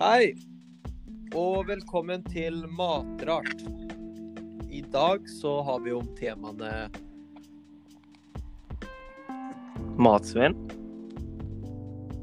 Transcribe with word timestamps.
Hei, 0.00 0.30
og 1.36 1.66
velkommen 1.68 2.22
til 2.32 2.54
Matrart. 2.72 3.66
I 4.72 4.78
dag 4.88 5.26
så 5.28 5.58
har 5.66 5.82
vi 5.84 5.92
om 5.92 6.06
temaene 6.16 6.88
Matsvinn. 10.00 10.56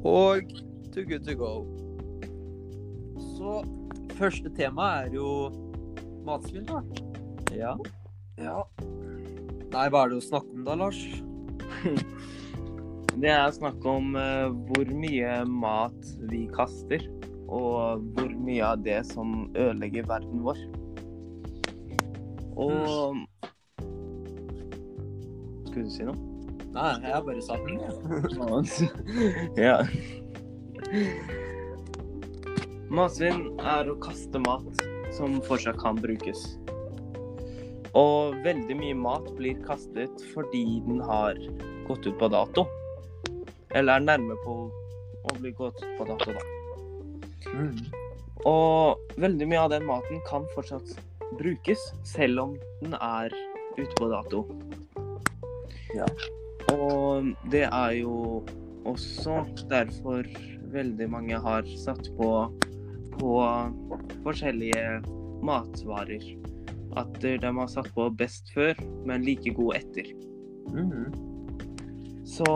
og 0.02 0.50
Too 0.90 1.04
good 1.06 1.22
to 1.28 1.36
go. 1.38 1.52
Så 3.36 3.62
første 4.18 4.50
tema 4.58 4.88
er 5.04 5.14
jo 5.14 5.28
matsvinn, 6.26 6.66
da. 6.66 6.82
Ja. 7.54 7.76
Ja. 8.42 8.56
Nei, 9.70 9.86
hva 9.86 10.02
er 10.02 10.16
det 10.16 10.18
å 10.18 10.26
snakke 10.32 10.50
om 10.50 10.66
da, 10.66 10.74
Lars? 10.82 10.98
Det 13.22 13.30
er 13.34 13.54
snakk 13.54 13.86
om 13.86 14.18
uh, 14.18 14.50
hvor 14.66 14.90
mye 14.98 15.30
mat 15.46 16.10
vi 16.30 16.44
kaster, 16.54 17.06
og 17.48 18.04
hvor 18.14 18.32
mye 18.44 18.64
av 18.64 18.82
det 18.84 19.00
som 19.08 19.48
ødelegger 19.56 20.08
verden 20.08 20.42
vår. 20.44 20.60
Og 22.58 23.16
Skulle 25.68 25.86
du 25.86 25.92
si 25.92 26.06
noe? 26.08 26.16
Nei, 26.74 26.92
jeg 27.02 27.24
bare 27.24 27.42
sa 27.42 27.56
den. 27.64 27.78
ja. 29.66 29.78
Matsvinn 32.92 33.46
er 33.60 33.88
å 33.88 33.96
kaste 34.02 34.40
mat 34.44 34.82
som 35.16 35.38
fortsatt 35.48 35.80
kan 35.80 36.00
brukes. 36.00 36.44
Og 37.96 38.36
veldig 38.44 38.76
mye 38.78 38.98
mat 38.98 39.32
blir 39.38 39.58
kastet 39.64 40.22
fordi 40.34 40.82
den 40.86 41.00
har 41.08 41.40
gått 41.88 42.06
ut 42.06 42.18
på 42.20 42.30
dato. 42.32 42.68
Eller 43.74 43.96
er 43.96 44.06
nærme 44.06 44.36
på 44.44 44.60
å 44.68 45.40
bli 45.40 45.52
gått 45.56 45.82
ut 45.82 45.98
på 45.98 46.08
dato, 46.08 46.36
da. 46.36 46.57
Mm. 47.46 47.74
Og 48.46 49.14
veldig 49.18 49.48
mye 49.50 49.64
av 49.66 49.72
den 49.74 49.86
maten 49.88 50.20
kan 50.28 50.46
fortsatt 50.54 50.94
brukes, 51.38 51.80
selv 52.06 52.44
om 52.44 52.56
den 52.82 52.94
er 52.98 53.34
ute 53.78 53.90
på 53.98 54.08
dato. 54.10 54.44
Ja. 55.96 56.06
Og 56.74 57.32
det 57.52 57.64
er 57.66 57.92
jo 57.98 58.42
også 58.88 59.42
derfor 59.70 60.26
veldig 60.72 61.08
mange 61.10 61.38
har 61.40 61.68
satt 61.80 62.10
på, 62.18 62.30
på 63.16 63.32
forskjellige 64.26 65.00
matvarer. 65.44 66.24
At 66.98 67.18
de 67.22 67.36
har 67.42 67.70
satt 67.70 67.90
på 67.94 68.08
best 68.18 68.52
før, 68.54 68.78
men 69.06 69.24
like 69.26 69.54
god 69.56 69.80
etter. 69.80 70.12
Mhm. 70.72 71.24
Så 72.28 72.48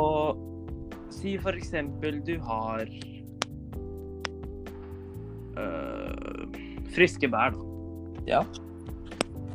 si 1.13 1.39
for 1.41 1.57
eksempel 1.57 2.21
du 2.25 2.37
har 2.45 2.89
friske 6.93 7.29
bær, 7.33 7.55
da. 7.55 7.69
Ja. 8.29 8.43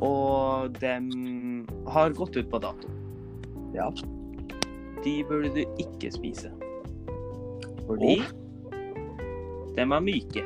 Og 0.04 0.74
de 0.78 0.94
har 1.90 2.14
gått 2.14 2.36
ut 2.38 2.50
på 2.50 2.60
dato. 2.62 2.90
Ja. 3.74 3.88
De 5.04 5.14
burde 5.28 5.50
du 5.54 5.62
ikke 5.82 6.10
spise. 6.14 6.52
Fordi 7.88 8.18
de 9.74 9.80
er 9.84 10.00
myke 10.02 10.42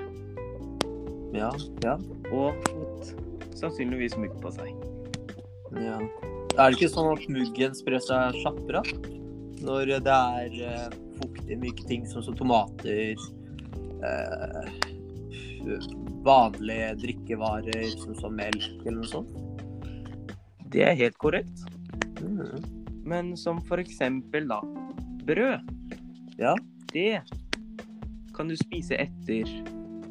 Ja. 1.33 1.49
Ja. 1.83 1.97
og 2.31 2.55
fått 2.69 3.15
sannsynligvis 3.57 4.17
mugg 4.21 4.35
på 4.43 4.53
seg. 4.53 4.75
ja. 5.81 5.99
Er 6.59 6.69
det 6.69 6.77
ikke 6.77 6.93
sånn 6.93 7.09
at 7.15 7.23
muggen 7.33 7.73
sprer 7.75 8.03
seg 8.05 8.37
kjappere 8.43 8.83
når 9.65 9.93
det 10.05 10.13
er 10.13 10.57
eh, 10.69 10.97
fuktige, 11.17 11.57
myke 11.63 11.87
ting 11.89 12.05
som, 12.11 12.21
som 12.27 12.37
tomater, 12.37 13.17
eh, 14.05 14.67
vanlige 16.27 16.93
drikkevarer 17.03 17.83
som, 17.97 18.15
som 18.19 18.37
melk 18.39 18.67
eller 18.87 19.01
noe 19.01 19.11
sånt? 19.11 19.33
Det 20.73 20.85
er 20.89 20.97
helt 20.97 21.19
korrekt. 21.21 21.65
Mm. 22.23 22.63
Men 23.05 23.33
som 23.37 23.61
for 23.69 23.83
eksempel 23.83 24.47
da 24.49 24.61
brød. 25.27 25.69
Ja. 26.41 26.55
Det 26.93 27.21
kan 28.37 28.49
du 28.49 28.57
spise 28.57 28.97
etter 29.01 29.49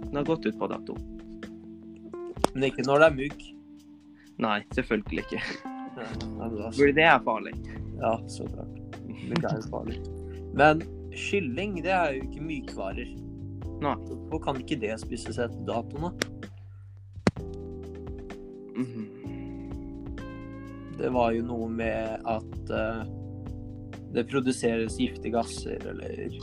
den 0.02 0.18
har 0.18 0.26
gått 0.28 0.46
ut 0.46 0.58
på 0.60 0.68
dato. 0.70 0.96
Men 2.54 2.68
ikke 2.68 2.84
når 2.86 3.00
det 3.04 3.08
er 3.08 3.18
mugg. 3.18 3.44
Nei, 4.42 4.58
selvfølgelig 4.76 5.24
ikke. 5.26 5.42
Ja, 5.96 6.08
men 6.40 6.56
da- 6.58 6.72
For 6.76 6.92
det 6.98 7.06
er 7.06 7.20
farlig. 7.26 7.54
ja, 8.02 8.12
så 8.28 8.48
klart. 8.50 8.78
Mugg 9.08 9.44
er 9.46 9.56
jo 9.60 9.68
farlig. 9.72 10.00
Men 10.60 10.82
kylling, 11.16 11.78
det 11.86 11.92
er 11.96 12.16
jo 12.18 12.24
ikke 12.26 12.44
mykvarer. 12.44 13.12
Nei. 13.81 13.96
Hvorfor 14.06 14.44
kan 14.46 14.59
ikke 14.62 14.78
det 14.81 14.94
spises 15.02 15.40
etter 15.42 15.66
datoen, 15.66 16.02
da? 16.06 16.12
Mhm. 18.78 19.08
Det 21.02 21.09
var 21.09 21.31
jo 21.34 21.42
noe 21.47 21.68
med 21.74 22.22
at 22.30 22.70
uh, 22.70 23.02
det 24.14 24.28
produseres 24.30 25.00
giftige 25.02 25.34
gasser, 25.34 25.81
eller 25.90 26.36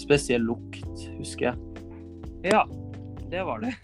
spesiell 0.00 0.42
lukt, 0.42 1.04
husker 1.20 1.52
jeg. 1.52 1.56
Ja, 2.50 2.64
det 3.30 3.44
var 3.46 3.62
det. 3.62 3.74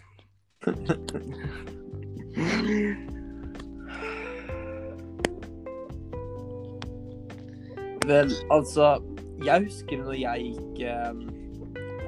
Vel, 8.08 8.32
altså 8.50 8.96
Jeg 9.44 9.64
husker 9.68 10.00
når 10.02 10.16
jeg 10.18 10.48
gikk 10.48 10.80
eh, 10.88 11.38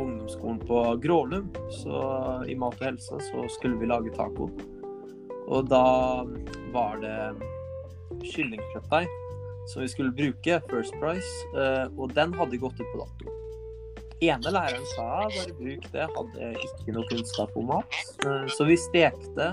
på 0.01 0.07
ungdomsskolen 0.07 0.59
på 0.59 0.97
Grålum, 1.03 1.49
så 1.71 2.01
i 2.49 2.55
Mat 2.57 2.79
og 2.81 2.87
helse, 2.87 3.21
så 3.29 3.49
skulle 3.53 3.77
vi 3.81 3.89
lage 3.91 4.13
taco. 4.17 4.49
Og 5.51 5.67
da 5.69 6.25
var 6.73 7.01
det 7.03 7.17
kyllingkjøttdeig 8.25 9.09
som 9.69 9.83
vi 9.83 9.89
skulle 9.93 10.15
bruke, 10.17 10.61
First 10.71 10.97
Price, 11.03 11.29
eh, 11.59 11.87
og 11.99 12.15
den 12.17 12.33
hadde 12.35 12.59
gått 12.63 12.81
ut 12.81 12.89
på 12.95 13.03
dato. 13.03 13.37
Ene 14.21 14.53
læreren 14.53 14.87
sa 14.95 15.05
bare 15.29 15.55
bruk 15.59 15.85
det, 15.93 16.07
hadde 16.17 16.49
ikke 16.61 16.95
noe 16.97 17.09
kunnskap 17.13 17.55
om 17.57 17.71
mat. 17.71 18.01
Eh, 18.25 18.47
Så 18.49 18.65
vi 18.69 18.79
stekte, 18.81 19.53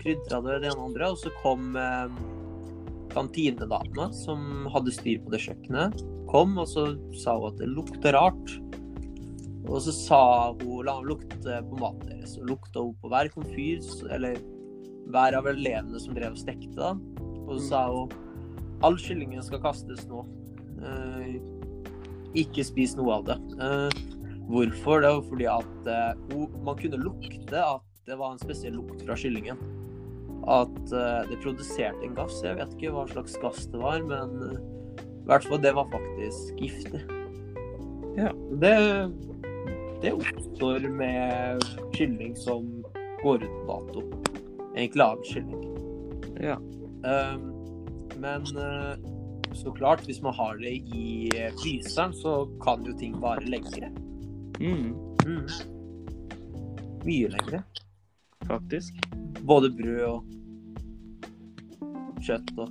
krydra 0.00 0.40
det 0.40 0.62
det 0.64 0.72
ene 0.72 0.80
og 0.80 0.88
andre, 0.90 1.12
og 1.12 1.20
så 1.20 1.32
kom 1.42 1.76
eh, 1.76 2.16
kantinedama 3.12 4.10
som 4.16 4.66
hadde 4.72 4.94
styr 4.94 5.20
på 5.24 5.32
det 5.34 5.44
kjøkkenet, 5.46 6.02
kom 6.32 6.56
og 6.58 6.68
så 6.68 6.88
sa 7.16 7.36
hun 7.38 7.52
at 7.52 7.60
det 7.60 7.70
lukter 7.70 8.16
rart. 8.16 8.56
Og 9.66 9.80
så 9.82 9.94
sa 9.94 10.20
hun 10.60 10.86
la 10.86 10.96
hun 11.00 11.10
lukte 11.10 11.60
på 11.70 11.80
maten 11.80 12.12
deres. 12.12 12.36
Og 12.40 12.52
lukta 12.52 12.84
hun 12.84 12.94
på 13.02 13.10
hver 13.12 13.30
komfyr, 13.34 13.82
eller 14.14 14.38
hver 15.10 15.38
av 15.38 15.48
elevene 15.50 16.00
som 16.02 16.14
drev 16.16 16.36
og 16.36 16.42
stekte. 16.42 16.74
da. 16.78 16.94
Og 17.46 17.58
så 17.58 17.62
sa 17.70 17.82
hun 17.90 18.14
all 18.86 18.98
kyllingen 19.00 19.42
skal 19.44 19.62
kastes 19.64 20.04
nå. 20.10 20.22
Eh, 20.84 21.38
ikke 22.36 22.66
spis 22.68 22.94
noe 22.98 23.18
av 23.18 23.26
det. 23.30 23.38
Eh, 23.56 24.04
hvorfor? 24.50 25.02
Det 25.02 25.12
var 25.16 25.26
fordi 25.30 25.50
at 25.50 25.90
eh, 25.92 26.22
hun, 26.32 26.62
man 26.66 26.78
kunne 26.78 27.02
lukte 27.02 27.64
at 27.64 27.84
det 28.06 28.18
var 28.20 28.34
en 28.34 28.42
spesiell 28.42 28.76
lukt 28.78 29.02
fra 29.02 29.16
kyllingen 29.18 29.58
at 30.46 30.92
eh, 30.94 31.22
det 31.30 31.40
produserte 31.42 32.06
en 32.06 32.14
gass. 32.14 32.38
Jeg 32.44 32.58
vet 32.58 32.74
ikke 32.76 32.94
hva 32.94 33.06
slags 33.10 33.36
gass 33.42 33.66
det 33.72 33.80
var, 33.82 34.02
men 34.06 34.36
eh, 34.46 34.58
i 35.02 35.28
hvert 35.30 35.46
fall 35.48 35.62
det 35.62 35.74
var 35.74 35.88
faktisk 35.90 36.60
giftig. 36.62 37.02
Ja. 38.16 38.30
Det, 38.62 38.74
det 40.02 40.12
oppstår 40.12 40.88
med 40.92 41.62
kylling 41.96 42.36
som 42.36 42.66
går 43.22 43.42
ut 43.42 43.54
på 43.66 43.66
dato. 43.68 44.02
Egentlig 44.76 45.02
avkylling. 45.02 45.62
Ja. 46.42 46.56
Um, 47.06 47.46
men 48.20 48.42
uh, 48.56 48.94
så 49.56 49.72
klart, 49.72 50.04
hvis 50.06 50.20
man 50.22 50.34
har 50.36 50.56
det 50.60 50.74
i 50.94 51.30
fryseren, 51.62 52.12
så 52.14 52.44
kan 52.64 52.84
jo 52.84 52.92
ting 52.98 53.16
vare 53.22 53.44
lengre. 53.46 53.90
Mm, 54.60 54.92
Mm. 55.26 55.46
Mye 57.04 57.28
lengre. 57.32 57.62
faktisk. 58.46 58.94
Både 59.42 59.70
brød 59.74 60.00
og 60.06 60.24
kjøtt 62.22 62.52
og 62.58 62.68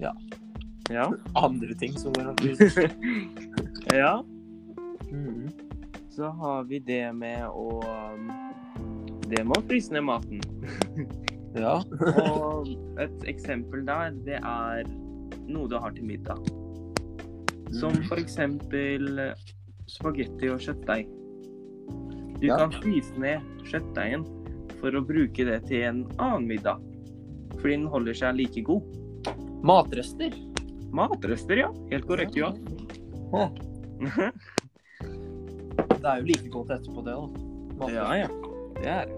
Ja. 0.00 0.12
andre 1.36 1.74
ting 1.80 1.92
som 1.98 2.12
går 2.12 2.28
an 2.28 2.36
ja. 3.94 4.22
Mm. 5.12 5.48
Så 6.10 6.28
har 6.40 6.64
vi 6.68 6.78
det 6.78 7.12
med 7.14 7.46
å 7.48 7.80
um, 7.86 8.30
Det 9.30 9.44
med 9.46 9.56
å 9.56 9.62
fryse 9.68 9.92
ned 9.94 10.04
maten. 10.06 10.40
Ja. 11.50 11.80
Og 12.22 12.68
et 13.02 13.24
eksempel 13.26 13.80
der, 13.88 14.12
det 14.22 14.36
er 14.38 14.84
noe 15.50 15.66
du 15.66 15.74
har 15.82 15.90
til 15.96 16.04
middag. 16.06 16.38
Som 17.74 17.90
Mm. 17.96 18.04
for 18.06 18.20
eksempel 18.22 19.18
spagetti 19.90 20.46
og 20.54 20.60
kjøttdeig. 20.62 21.08
Du 22.38 22.46
Ja. 22.46 22.56
kan 22.56 22.70
fryse 22.70 23.18
ned 23.18 23.42
kjøttdeigen 23.66 24.22
for 24.78 24.94
å 24.94 25.02
bruke 25.02 25.42
det 25.44 25.64
til 25.66 25.82
en 25.88 26.04
annen 26.18 26.46
middag. 26.46 26.78
Fordi 27.58 27.74
den 27.76 27.86
holder 27.90 28.14
seg 28.14 28.36
like 28.38 28.62
god. 28.62 28.82
Matrester. 29.66 30.30
Matrester, 30.92 31.56
ja. 31.58 31.72
Helt 31.90 32.06
korrekt, 32.06 32.36
ja. 32.38 32.52
Ja. 33.34 33.50
det 36.00 36.10
er 36.12 36.20
jo 36.22 36.28
like 36.30 36.50
godt 36.52 36.70
etterpå, 36.76 37.04
det, 37.06 37.14
da. 37.14 37.26
Mat. 37.80 37.92
Ja, 37.94 38.08
ja. 38.14 38.28
Det 38.80 38.92
er 38.94 39.06
det. 39.10 39.16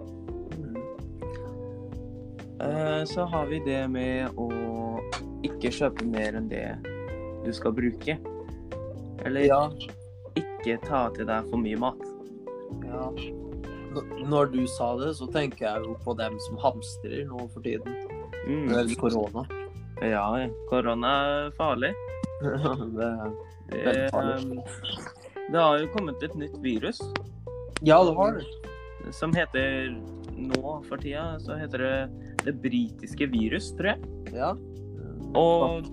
Eh, 2.62 3.05
Så 3.05 3.25
har 3.25 3.46
vi 3.46 3.58
det 3.64 3.88
med 3.90 4.31
å 4.38 4.49
ikke 5.43 5.73
kjøpe 5.75 6.06
mer 6.06 6.37
enn 6.38 6.49
det 6.50 6.67
du 7.44 7.50
skal 7.52 7.73
bruke. 7.75 8.19
Eller 9.25 9.40
Ja. 9.49 9.69
ikke 10.37 10.79
ta 10.87 11.08
til 11.11 11.26
deg 11.26 11.49
for 11.50 11.58
mye 11.58 11.79
mat. 11.79 11.99
ja. 12.84 13.11
Når 14.25 14.52
du 14.52 14.67
sa 14.67 14.96
det, 14.96 15.11
så 15.17 15.26
tenker 15.29 15.67
jeg 15.67 15.82
jo 15.84 15.94
på 16.05 16.14
dem 16.17 16.38
som 16.40 16.56
hamstrer 16.56 17.26
nå 17.29 17.49
for 17.52 17.61
tiden. 17.61 17.93
Mm. 18.46 18.70
Eller 18.73 18.94
korona. 18.96 19.44
Ja, 20.00 20.23
ja. 20.38 20.49
korona 20.70 21.11
er 21.44 21.50
farlig. 21.58 21.93
det, 22.43 23.11
er 23.11 23.84
Veldig 23.84 24.11
farlig. 24.11 24.62
Det 25.53 25.61
har 25.61 25.79
jo 25.83 25.93
kommet 25.95 26.23
et 26.25 26.35
nytt 26.39 26.59
virus 26.65 27.01
ja, 27.83 27.99
det 28.05 28.15
har 28.17 28.39
det. 28.39 29.13
som 29.15 29.35
heter 29.35 29.93
Nå 30.33 30.77
for 30.89 30.99
tida 31.03 31.37
så 31.43 31.59
heter 31.61 31.83
det 31.83 32.23
det 32.45 32.55
britiske 32.63 33.27
virus, 33.31 33.71
tror 33.77 33.93
jeg. 33.93 33.99
Ja. 34.35 34.53
Og 35.39 35.89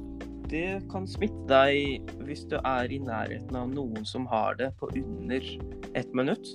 det 0.50 0.82
kan 0.90 1.06
smitte 1.10 1.46
deg 1.50 2.14
hvis 2.26 2.46
du 2.50 2.58
er 2.64 2.90
i 2.90 3.00
nærheten 3.04 3.58
av 3.58 3.70
noen 3.70 4.08
som 4.08 4.26
har 4.32 4.58
det 4.60 4.72
på 4.80 4.90
under 4.98 5.46
ett 5.94 6.14
minutt. 6.18 6.50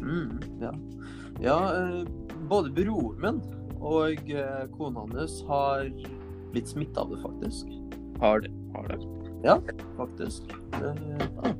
Mm, 0.00 0.38
ja. 0.62 0.72
ja 1.44 1.58
eh, 1.76 2.38
både 2.48 2.72
broren 2.72 3.20
min 3.20 3.42
og 3.80 4.32
eh, 4.32 4.64
kona 4.76 5.04
hans 5.04 5.40
har 5.48 5.88
blitt 6.52 6.72
smitta 6.72 7.04
av 7.04 7.12
det, 7.12 7.20
faktisk. 7.24 7.76
Har 8.20 8.42
det. 8.44 8.52
Har 8.74 8.88
det. 8.92 9.76
faktisk. 9.96 10.56
Eh, 10.80 11.52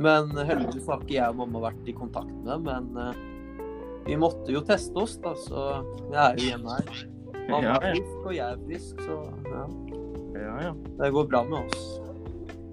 Men 0.00 0.32
heldigvis 0.36 0.88
har 0.88 1.02
ikke 1.02 1.16
jeg 1.18 1.32
og 1.34 1.40
mamma 1.42 1.64
vært 1.68 1.88
i 1.90 1.96
kontakt 1.96 2.32
med 2.32 2.48
dem. 2.48 2.68
Men 2.68 2.90
uh, 2.96 4.04
vi 4.06 4.16
måtte 4.20 4.52
jo 4.54 4.62
teste 4.66 4.96
oss, 4.98 5.18
da, 5.22 5.34
så 5.36 5.64
jeg 6.10 6.20
er 6.22 6.38
jo 6.40 6.50
hjemme 6.54 6.76
her. 6.78 7.02
Mamma 7.50 7.74
er 7.76 7.88
frisk, 7.90 8.16
og 8.24 8.32
jeg 8.36 8.46
er 8.46 8.62
frisk, 8.66 9.02
så 9.06 9.18
ja. 9.50 9.64
Ja, 10.40 10.54
ja. 10.68 10.74
Det 11.00 11.10
går 11.12 11.26
bra 11.28 11.42
med 11.48 11.58
oss. 11.66 11.88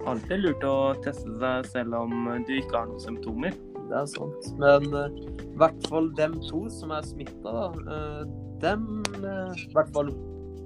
Alltid 0.08 0.44
lurt 0.46 0.64
å 0.64 0.78
teste 1.04 1.34
seg 1.42 1.68
selv 1.74 1.98
om 2.00 2.30
du 2.48 2.54
ikke 2.56 2.78
har 2.78 2.88
noen 2.88 3.04
symptomer. 3.04 3.56
Det 3.88 3.96
er 3.96 4.08
sant. 4.12 4.50
Men 4.62 4.88
eh, 4.96 5.20
i 5.44 5.58
hvert 5.60 5.88
fall 5.92 6.10
dem 6.16 6.38
to 6.48 6.66
som 6.72 6.94
er 6.96 7.06
smitta, 7.08 7.72
uh, 7.74 8.24
dem 8.64 8.88
eh, 9.20 9.66
I 9.66 9.74
hvert 9.76 9.92
fall 9.96 10.12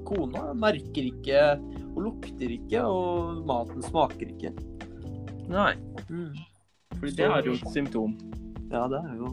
kona 0.08 0.52
merker 0.58 1.10
ikke 1.10 1.42
og 1.92 2.00
lukter 2.06 2.54
ikke, 2.54 2.84
og 2.86 3.42
maten 3.50 3.84
smaker 3.86 4.30
ikke. 4.34 4.54
Nei, 5.52 5.74
Mm. 6.12 6.34
For 7.02 7.10
det 7.18 7.26
er 7.26 7.48
jo 7.50 7.58
et 7.58 7.70
symptom. 7.74 8.16
Ja, 8.72 8.86
det 8.88 9.00
er 9.02 9.16
jo 9.18 9.28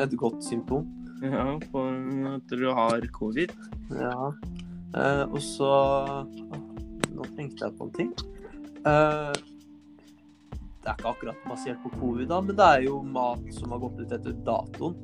et 0.00 0.18
godt 0.18 0.44
symptom. 0.46 0.86
Ja, 1.22 1.58
på 1.70 1.86
at 2.32 2.52
du 2.58 2.68
har 2.74 3.06
covid. 3.14 3.50
Ja. 3.90 4.32
Eh, 4.96 5.24
og 5.24 5.40
så 5.42 5.70
ah, 5.70 6.26
Nå 7.12 7.26
tenkte 7.36 7.66
jeg 7.66 7.76
på 7.78 7.86
en 7.86 7.92
ting. 7.96 8.12
Eh, 8.88 9.32
det 10.82 10.90
er 10.90 10.96
ikke 10.96 11.12
akkurat 11.12 11.44
basert 11.46 11.82
på 11.84 11.92
covid, 12.00 12.26
da, 12.30 12.40
men 12.42 12.56
det 12.58 12.66
er 12.66 12.86
jo 12.88 12.96
mat 13.06 13.42
som 13.54 13.74
har 13.74 13.82
gått 13.84 14.00
ut 14.00 14.14
etter 14.16 14.34
datoen. 14.46 14.96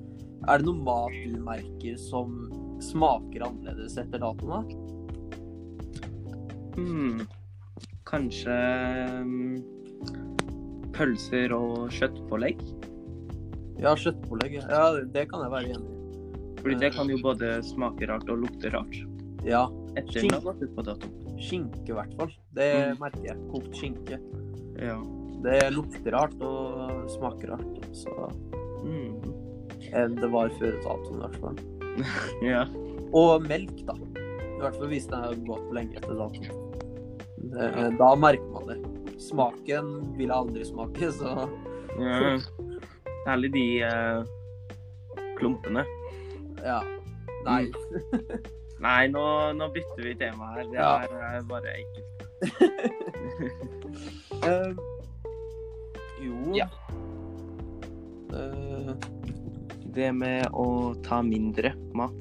Er 0.48 0.58
det 0.58 0.66
noe 0.66 0.86
mat 0.86 1.14
du 1.26 1.38
merker 1.42 1.98
som 2.00 2.34
smaker 2.82 3.44
annerledes 3.46 3.98
etter 4.00 4.22
datoen? 4.22 4.50
da? 4.54 4.60
Hmm. 6.78 7.20
Kanskje 8.08 8.56
mm, 9.22 9.56
pølser 10.98 11.54
og 11.56 11.88
kjøttpålegg. 11.94 12.60
Ja, 13.78 13.94
kjøttpålegg. 13.94 14.58
Ja, 14.64 14.82
det 15.14 15.28
kan 15.30 15.44
jeg 15.44 15.52
være 15.54 15.76
enig 15.76 15.86
i. 15.86 15.94
Fordi 16.58 16.74
det 16.82 16.90
kan 16.96 17.10
jo 17.12 17.20
både 17.22 17.52
smake 17.62 18.08
rart 18.10 18.26
og 18.32 18.40
lukte 18.42 18.72
rart. 18.74 18.96
Ja. 19.46 19.68
Etter 19.96 20.26
har 20.34 20.42
gått 20.42 20.62
ut 20.64 20.74
på 20.74 20.84
dato. 20.86 21.10
Skinke, 21.38 21.84
i 21.86 21.94
hvert 21.94 22.14
fall. 22.18 22.32
Det 22.54 22.66
Mm. 22.74 22.98
merker 23.00 23.24
jeg. 23.28 23.36
Kokt 23.52 23.74
skinke. 23.78 24.18
Ja. 24.78 24.98
Det 25.42 25.72
lukter 25.72 26.10
rart 26.12 26.34
og 26.42 27.08
smaker 27.14 27.54
rart. 27.54 27.86
Så 27.94 28.10
Mm. 28.82 29.22
enn 29.94 30.16
det 30.16 30.30
var 30.30 30.48
før 30.58 30.74
datoen, 30.82 31.16
i 31.16 31.22
hvert 31.22 31.36
fall. 31.40 31.56
ja. 32.42 32.64
Og 33.14 33.42
melk, 33.46 33.86
da. 33.86 33.94
I 33.94 34.60
hvert 34.60 34.74
fall 34.74 34.88
hvis 34.88 35.06
den 35.06 35.22
har 35.22 35.34
gått 35.46 35.72
lenge 35.72 35.94
etter 35.96 36.14
datoen. 36.18 36.64
Det, 37.38 37.98
da 37.98 38.14
merker 38.16 38.50
man 38.52 38.66
det. 38.66 38.78
Smaken 39.18 39.88
vil 40.16 40.28
jeg 40.28 40.36
aldri 40.36 40.64
smake, 40.68 41.10
så 41.12 41.48
ja. 41.98 42.38
Særlig 43.24 43.50
de 43.56 43.64
eh, 43.82 44.20
klumpene. 45.40 45.82
ja. 46.64 46.78
Nei. 47.46 47.64
Nei, 48.82 49.08
nå, 49.10 49.22
nå 49.58 49.66
bytter 49.74 50.04
vi 50.06 50.12
tema 50.20 50.52
her. 50.54 50.68
Det 50.70 50.78
er 50.78 51.14
eh, 51.18 51.38
bare 51.50 51.72
ekkelt. 51.80 52.18
uh, 54.46 54.70
jo 56.24 56.34
Ja. 56.54 56.68
uh, 58.34 58.92
Det 59.98 60.12
med 60.14 60.46
å 60.54 60.94
ta 61.06 61.18
mindre 61.26 61.72
mat. 61.98 62.18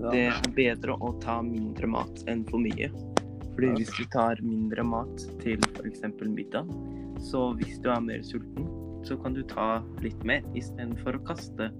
ja. 0.00 0.10
Det 0.10 0.24
er 0.32 0.50
bedre 0.56 0.98
å 0.98 1.12
ta 1.22 1.38
mindre 1.46 1.86
mat 1.94 2.24
enn 2.26 2.42
for 2.50 2.58
mye. 2.62 2.90
Fordi 3.56 3.72
hvis 3.78 3.92
du 3.96 4.04
tar 4.12 4.40
mindre 4.44 4.84
mat 4.84 5.22
til 5.40 5.62
f.eks. 5.72 6.04
middag, 6.28 6.68
så 7.24 7.48
hvis 7.56 7.78
du 7.80 7.88
er 7.88 8.02
mer 8.04 8.20
sulten, 8.26 8.68
så 9.06 9.16
kan 9.22 9.32
du 9.32 9.40
ta 9.48 9.80
litt 10.04 10.20
mer 10.28 10.44
istedenfor 10.58 11.16
å 11.16 11.24
kaste 11.24 11.70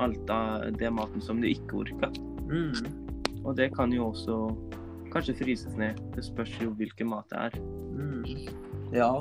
alt 0.00 0.30
av 0.32 0.70
det 0.78 0.90
maten 0.94 1.20
som 1.20 1.42
du 1.42 1.48
ikke 1.50 1.82
orka. 1.82 2.08
Mm. 2.48 2.72
Og 3.44 3.56
det 3.58 3.72
kan 3.76 3.92
jo 3.92 4.08
også 4.08 4.38
kanskje 5.12 5.36
fryses 5.42 5.76
ned. 5.76 6.00
Det 6.14 6.24
spørs 6.24 6.54
jo 6.62 6.72
hvilken 6.78 7.10
mat 7.12 7.28
det 7.32 7.48
er. 7.48 7.58
Mm. 7.98 8.24
Ja, 8.94 9.12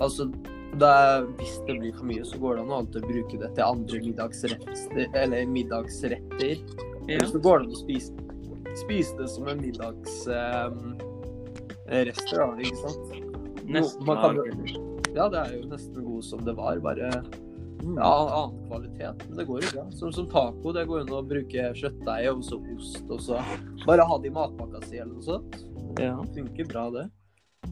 altså 0.00 0.30
det 0.78 0.88
er, 0.88 1.22
Hvis 1.38 1.54
det 1.66 1.78
blir 1.78 1.94
for 1.96 2.04
mye, 2.10 2.24
så 2.28 2.38
går 2.40 2.58
det 2.58 2.62
an 2.64 2.72
å 2.72 2.80
alltid 2.82 3.06
bruke 3.08 3.38
det 3.40 3.48
til 3.56 3.64
andre 3.64 4.00
middagsretter. 4.04 5.06
Eller 5.16 5.46
middagsretter. 5.48 6.64
Ja. 7.08 7.24
Så 7.24 7.40
går 7.40 7.62
det 7.62 7.70
an 7.70 7.76
å 7.76 7.80
spise, 7.80 8.26
spise 8.82 9.16
det 9.16 9.30
som 9.32 9.48
en 9.48 9.62
middagsrester, 11.88 12.38
da, 12.38 12.56
ikke 12.62 12.80
sant? 12.84 13.66
Nesten 13.68 14.08
eller- 14.08 15.14
Ja, 15.16 15.28
det 15.28 15.38
er 15.40 15.52
jo 15.56 15.68
nesten 15.68 16.04
god 16.04 16.24
som 16.24 16.44
det 16.44 16.54
var, 16.56 16.78
bare 16.80 17.10
Mm. 17.78 17.94
ja, 17.96 18.10
annen 18.42 18.68
kvalitet. 18.68 19.22
Men 19.28 19.36
det 19.38 19.46
går 19.46 19.62
jo 19.62 19.68
bra. 19.72 19.90
Som, 19.94 20.12
som 20.12 20.26
taco, 20.28 20.72
det 20.72 20.82
går 20.88 20.98
jo 20.98 21.04
an 21.06 21.24
å 21.24 21.28
bruke 21.28 21.68
kjøttdeig 21.78 22.26
og 22.32 22.42
så 22.42 22.58
ost, 22.76 23.04
og 23.08 23.20
så 23.20 23.38
bare 23.86 24.04
ha 24.04 24.18
det 24.18 24.26
i 24.26 24.34
matpakka 24.34 24.82
si 24.84 24.98
eller 24.98 25.14
noe 25.14 25.22
sånt. 25.22 25.60
Ja. 25.98 26.16
Det 26.20 26.34
funker 26.34 26.68
bra, 26.68 26.90
det. 26.90 27.10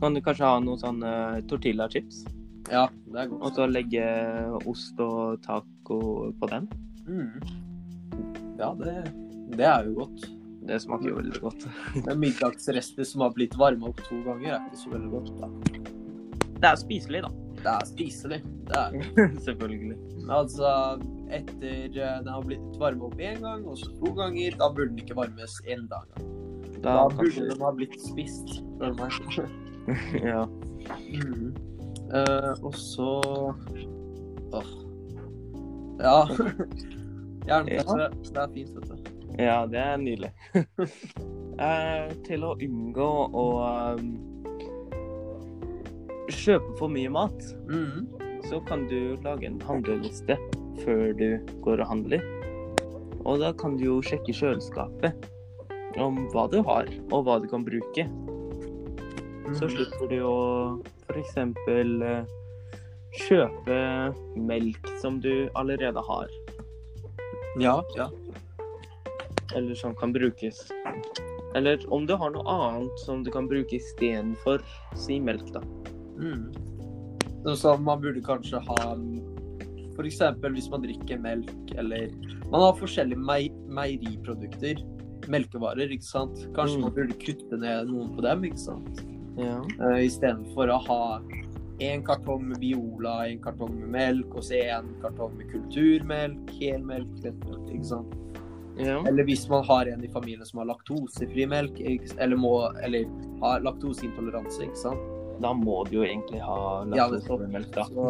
Kan 0.00 0.14
du 0.14 0.20
kanskje 0.20 0.46
ha 0.46 0.61
noen 0.61 0.78
sånne 0.78 1.42
tortillachips? 1.49 2.25
Ja, 2.70 2.87
det 3.12 3.18
er 3.18 3.28
godt. 3.28 3.42
Og 3.42 3.52
så 3.54 3.66
legge 3.70 4.06
ost 4.66 4.99
og 5.00 5.42
taco 5.42 6.32
på 6.38 6.49
den? 6.50 6.68
Mm. 7.06 8.56
Ja, 8.58 8.73
det, 8.75 8.94
det 9.56 9.66
er 9.66 9.85
jo 9.90 9.94
godt. 10.04 10.30
Det 10.66 10.80
smaker 10.82 11.08
jo 11.12 11.16
veldig 11.20 11.40
godt. 11.42 11.66
Men 12.06 12.20
middagsrester 12.23 13.06
som 13.06 13.23
har 13.26 13.35
blitt 13.37 13.54
varma 13.58 13.90
opp 13.92 14.00
to 14.08 14.18
ganger, 14.26 14.56
er 14.56 14.64
ikke 14.66 14.80
så 14.82 14.92
veldig 14.94 15.11
godt. 15.14 15.35
da. 15.40 15.50
Det 16.56 16.70
er 16.70 16.78
spiselig, 16.80 17.20
da. 17.26 17.30
Det 17.56 17.73
er 17.73 17.85
spiselig. 17.88 18.38
Det 18.68 18.78
er 18.80 18.96
det. 18.96 19.26
Selvfølgelig. 19.46 19.96
Men 20.23 20.30
Altså, 20.37 20.70
etter 21.30 21.85
eh, 21.90 22.16
den 22.23 22.30
har 22.32 22.42
blitt 22.46 22.78
varma 22.80 23.06
opp 23.11 23.20
én 23.20 23.38
gang, 23.44 23.66
og 23.68 23.78
så 23.78 23.90
to 24.00 24.12
ganger, 24.16 24.56
da 24.58 24.70
burde 24.75 24.90
den 24.94 25.02
ikke 25.04 25.16
varmes 25.18 25.58
enda 25.66 26.00
en 26.02 26.14
gang. 26.16 26.32
Da, 26.76 26.90
Da 26.90 26.96
burde 27.08 27.30
kanskje 27.30 27.46
den 27.52 27.62
ha 27.64 27.70
blitt 27.78 27.96
spist. 28.02 28.56
spør 28.58 28.92
du 28.92 29.02
meg. 29.02 29.12
Ja. 30.26 30.42
Mm. 31.06 31.52
Uh, 32.11 32.52
og 32.66 32.75
så 32.78 33.06
Åh. 34.54 34.73
Ja. 36.02 36.18
Jernpølse. 37.46 38.08
Det 38.26 38.42
er 38.42 38.50
fint, 38.54 38.75
vet 38.76 38.90
du. 38.90 39.15
Ja, 39.38 39.66
det 39.66 39.81
er 39.81 39.97
nydelig. 39.99 40.33
Eh, 41.57 42.11
til 42.26 42.43
å 42.45 42.50
unngå 42.61 43.05
å 43.33 43.43
um, 43.97 44.11
kjøpe 46.28 46.75
for 46.76 46.93
mye 46.93 47.09
mat, 47.09 47.47
Mm. 47.71 48.05
så 48.45 48.59
kan 48.69 48.83
du 48.90 49.16
lage 49.25 49.47
en 49.49 49.57
handleliste 49.64 50.37
før 50.85 51.14
du 51.16 51.38
går 51.64 51.81
og 51.81 51.88
handler. 51.88 52.21
Og 53.25 53.40
da 53.40 53.55
kan 53.57 53.78
du 53.78 53.85
jo 53.87 53.95
sjekke 54.05 54.35
kjøleskapet 54.37 55.16
om 55.97 56.26
hva 56.35 56.45
du 56.52 56.61
har, 56.62 56.85
og 57.11 57.25
hva 57.25 57.38
du 57.40 57.49
kan 57.49 57.64
bruke. 57.64 58.05
Så 59.57 59.64
Mm. 59.64 59.73
slipper 59.73 60.09
du 60.12 60.21
å 60.28 60.83
f.eks. 61.09 61.37
eh, 61.38 62.25
kjøpe 63.16 63.81
melk 64.37 64.93
som 65.00 65.21
du 65.21 65.49
allerede 65.57 66.05
har, 66.05 66.28
Ja, 67.59 67.81
ja. 67.97 68.11
Eller 69.56 69.75
som 69.75 69.94
kan 69.96 70.12
brukes. 70.12 70.60
Eller 71.56 71.80
om 71.92 72.06
du 72.06 72.14
har 72.20 72.30
noe 72.34 72.44
annet 72.52 72.98
som 73.06 73.22
du 73.25 73.30
kan 73.32 73.48
bruke 73.48 73.78
istedenfor 73.78 74.60
si 74.94 75.18
melk, 75.20 75.48
da. 75.54 75.60
Mm. 76.20 76.52
Så- 77.44 77.56
Så 77.56 77.76
man 77.80 78.00
burde 78.02 78.20
kanskje 78.22 78.60
ha 78.66 78.96
F.eks. 79.96 80.18
hvis 80.52 80.70
man 80.70 80.82
drikker 80.82 81.18
melk, 81.18 81.50
eller 81.78 82.10
Man 82.50 82.60
har 82.60 82.75
forskjellige 82.76 83.16
mei 83.18 83.48
meieriprodukter. 83.68 84.76
Melkevarer, 85.26 85.88
ikke 85.90 86.04
sant. 86.04 86.36
Kanskje 86.54 86.76
Mm. 86.76 86.80
man 86.82 86.92
burde 86.94 87.14
kutte 87.18 87.58
ned 87.58 87.88
noen 87.88 88.14
på 88.14 88.22
dem, 88.22 88.42
ikke 88.44 88.58
sant. 88.58 89.00
Ja. 89.38 89.60
Uh, 89.80 89.98
Istedenfor 90.04 90.68
å 90.68 90.78
ha 90.86 91.20
en 91.80 92.02
kartong 92.02 92.44
med 92.48 92.58
Biola, 92.60 93.28
en 93.30 93.38
kartong 93.40 93.75
med 93.80 93.88
melk, 93.88 94.34
og 94.34 94.42
så 94.42 94.54
en 94.64 94.94
kartong 95.02 95.36
med 95.36 95.50
kulturmelk, 95.50 96.50
helmelk, 96.60 97.08
ikke 97.25 97.84
sant. 97.84 98.14
Ja. 98.76 98.97
Eller 99.09 99.25
hvis 99.25 99.49
man 99.49 99.64
har 99.64 99.88
en 99.88 100.04
i 100.04 100.09
familien 100.12 100.47
som 100.47 100.61
har 100.61 100.71
laktosefri 100.71 101.47
melk, 101.49 101.80
eller, 101.80 102.37
må, 102.37 102.54
eller 102.85 103.06
har 103.42 103.64
laktoseintoleranse, 103.64 104.66
ikke 104.66 104.83
sant. 104.83 105.12
Da 105.40 105.52
må 105.56 105.83
du 105.88 105.99
jo 105.99 106.04
egentlig 106.04 106.40
ha 106.45 106.85
laktosefri 106.88 107.49
melk, 107.52 107.73
da. 107.76 107.87
Så 107.88 108.06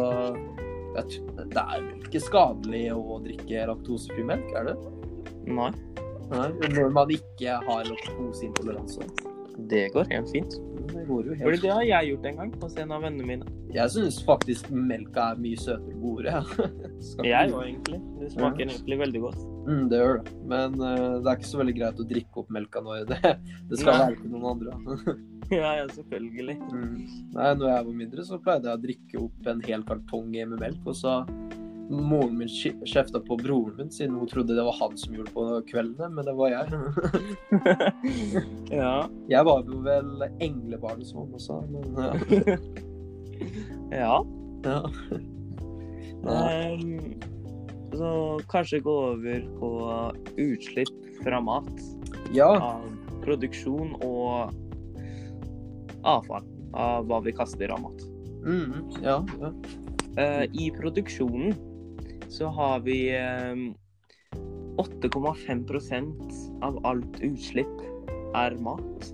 vet, 0.95 1.17
det 1.39 1.63
er 1.63 1.85
vel 1.85 2.03
ikke 2.07 2.23
skadelig 2.23 2.83
å 2.95 3.21
drikke 3.23 3.65
laktosefri 3.71 4.27
melk, 4.27 4.51
er 4.59 4.71
det? 4.71 4.77
Nei, 5.47 5.71
Nei, 6.27 6.49
når 6.75 6.91
man 6.91 7.11
ikke 7.15 7.59
har 7.63 7.87
laktoseintoleranse. 7.87 9.07
Det 9.57 9.89
går 9.93 10.05
helt 10.11 10.29
fint. 10.29 10.57
Det 10.87 11.03
går 11.07 11.27
jo 11.27 11.35
Fordi 11.41 11.59
det 11.61 11.71
har 11.73 11.83
jeg 11.83 12.09
gjort 12.11 12.25
en 12.29 12.35
gang 12.39 12.51
hos 12.61 12.75
en 12.77 12.91
av 12.93 13.01
vennene 13.03 13.25
mine. 13.27 13.53
Jeg 13.73 13.91
syns 13.91 14.19
faktisk 14.25 14.69
melka 14.71 15.31
er 15.33 15.39
mye 15.41 15.59
søtere 15.59 15.95
og 15.95 16.03
godere. 16.05 16.43
Jeg 17.25 17.51
òg, 17.51 17.63
egentlig. 17.65 17.99
Det 18.21 18.29
smaker 18.33 18.63
egentlig 18.63 18.99
veldig 19.01 19.21
godt. 19.25 19.41
Mm, 19.67 19.81
det 19.91 19.99
gjør 20.01 20.21
det. 20.21 20.35
Men 20.53 20.77
uh, 20.79 21.17
det 21.21 21.31
er 21.31 21.39
ikke 21.39 21.49
så 21.49 21.59
veldig 21.61 21.75
greit 21.79 21.99
å 22.01 22.07
drikke 22.13 22.41
opp 22.41 22.53
melka 22.53 22.83
når 22.85 23.09
det, 23.09 23.33
det 23.69 23.81
skal 23.81 23.91
Nei. 23.91 23.99
være 24.03 24.21
til 24.21 24.35
noen 24.35 24.47
andre. 24.53 25.17
Ja, 25.47 25.77
ja, 25.77 25.85
selvfølgelig. 25.95 26.57
Mm. 26.75 26.95
Nei, 27.31 27.51
når 27.55 27.69
jeg 27.69 27.83
var 27.87 27.93
mindre, 27.95 28.23
så 28.27 28.35
pleide 28.43 28.67
jeg 28.67 28.75
å 28.75 28.81
drikke 28.83 29.21
opp 29.21 29.45
en 29.47 29.61
hel 29.63 29.85
kartong 29.87 30.33
med 30.35 30.57
melk. 30.59 30.81
Og 30.91 30.97
så 30.99 31.13
moren 31.89 32.37
min 32.37 32.49
kje- 32.51 32.75
kjefta 32.85 33.19
på 33.23 33.37
broren 33.39 33.75
min, 33.77 33.91
siden 33.91 34.15
hun 34.15 34.27
trodde 34.27 34.55
det 34.55 34.63
var 34.63 34.75
han 34.79 34.97
som 34.97 35.15
gjorde 35.15 35.29
det 35.29 35.35
på 35.35 35.45
kveldene, 35.71 36.09
men 36.15 36.27
det 36.27 36.35
var 36.37 36.49
jeg. 36.51 36.65
ja. 38.81 39.07
Jeg 39.31 39.47
var 39.47 39.63
jo 39.67 39.81
vel 39.85 40.27
englebarnet, 40.43 41.07
som 41.07 41.31
han 41.31 41.39
sa. 41.39 41.61
Men 41.71 41.83
ja. 41.95 42.11
ja. 44.03 44.15
ja. 44.67 44.79
Ehm, 46.27 47.15
så 47.95 48.11
kanskje 48.51 48.83
gå 48.83 48.95
over 49.13 49.47
på 49.59 49.71
utslipp 50.37 50.95
fra 51.23 51.41
mat. 51.41 51.71
ja. 52.35 52.51
Av 52.57 52.93
produksjon 53.27 53.95
og 54.07 54.53
avfall. 56.07 56.45
Av 56.77 57.07
hva 57.07 57.19
vi 57.25 57.33
kaster 57.35 57.71
av 57.73 57.81
mat. 57.83 58.05
Mm, 58.47 58.85
ja. 59.03 59.19
ja. 59.41 59.51
Uh, 60.17 60.45
I 60.55 60.69
produksjonen 60.73 61.53
så 62.29 62.47
har 62.47 62.79
vi 62.79 63.15
eh, 63.15 63.55
8,5% 64.77 66.63
av 66.63 66.85
alt 66.85 67.21
utslipp 67.21 67.81
er 68.35 68.55
mat 68.61 69.13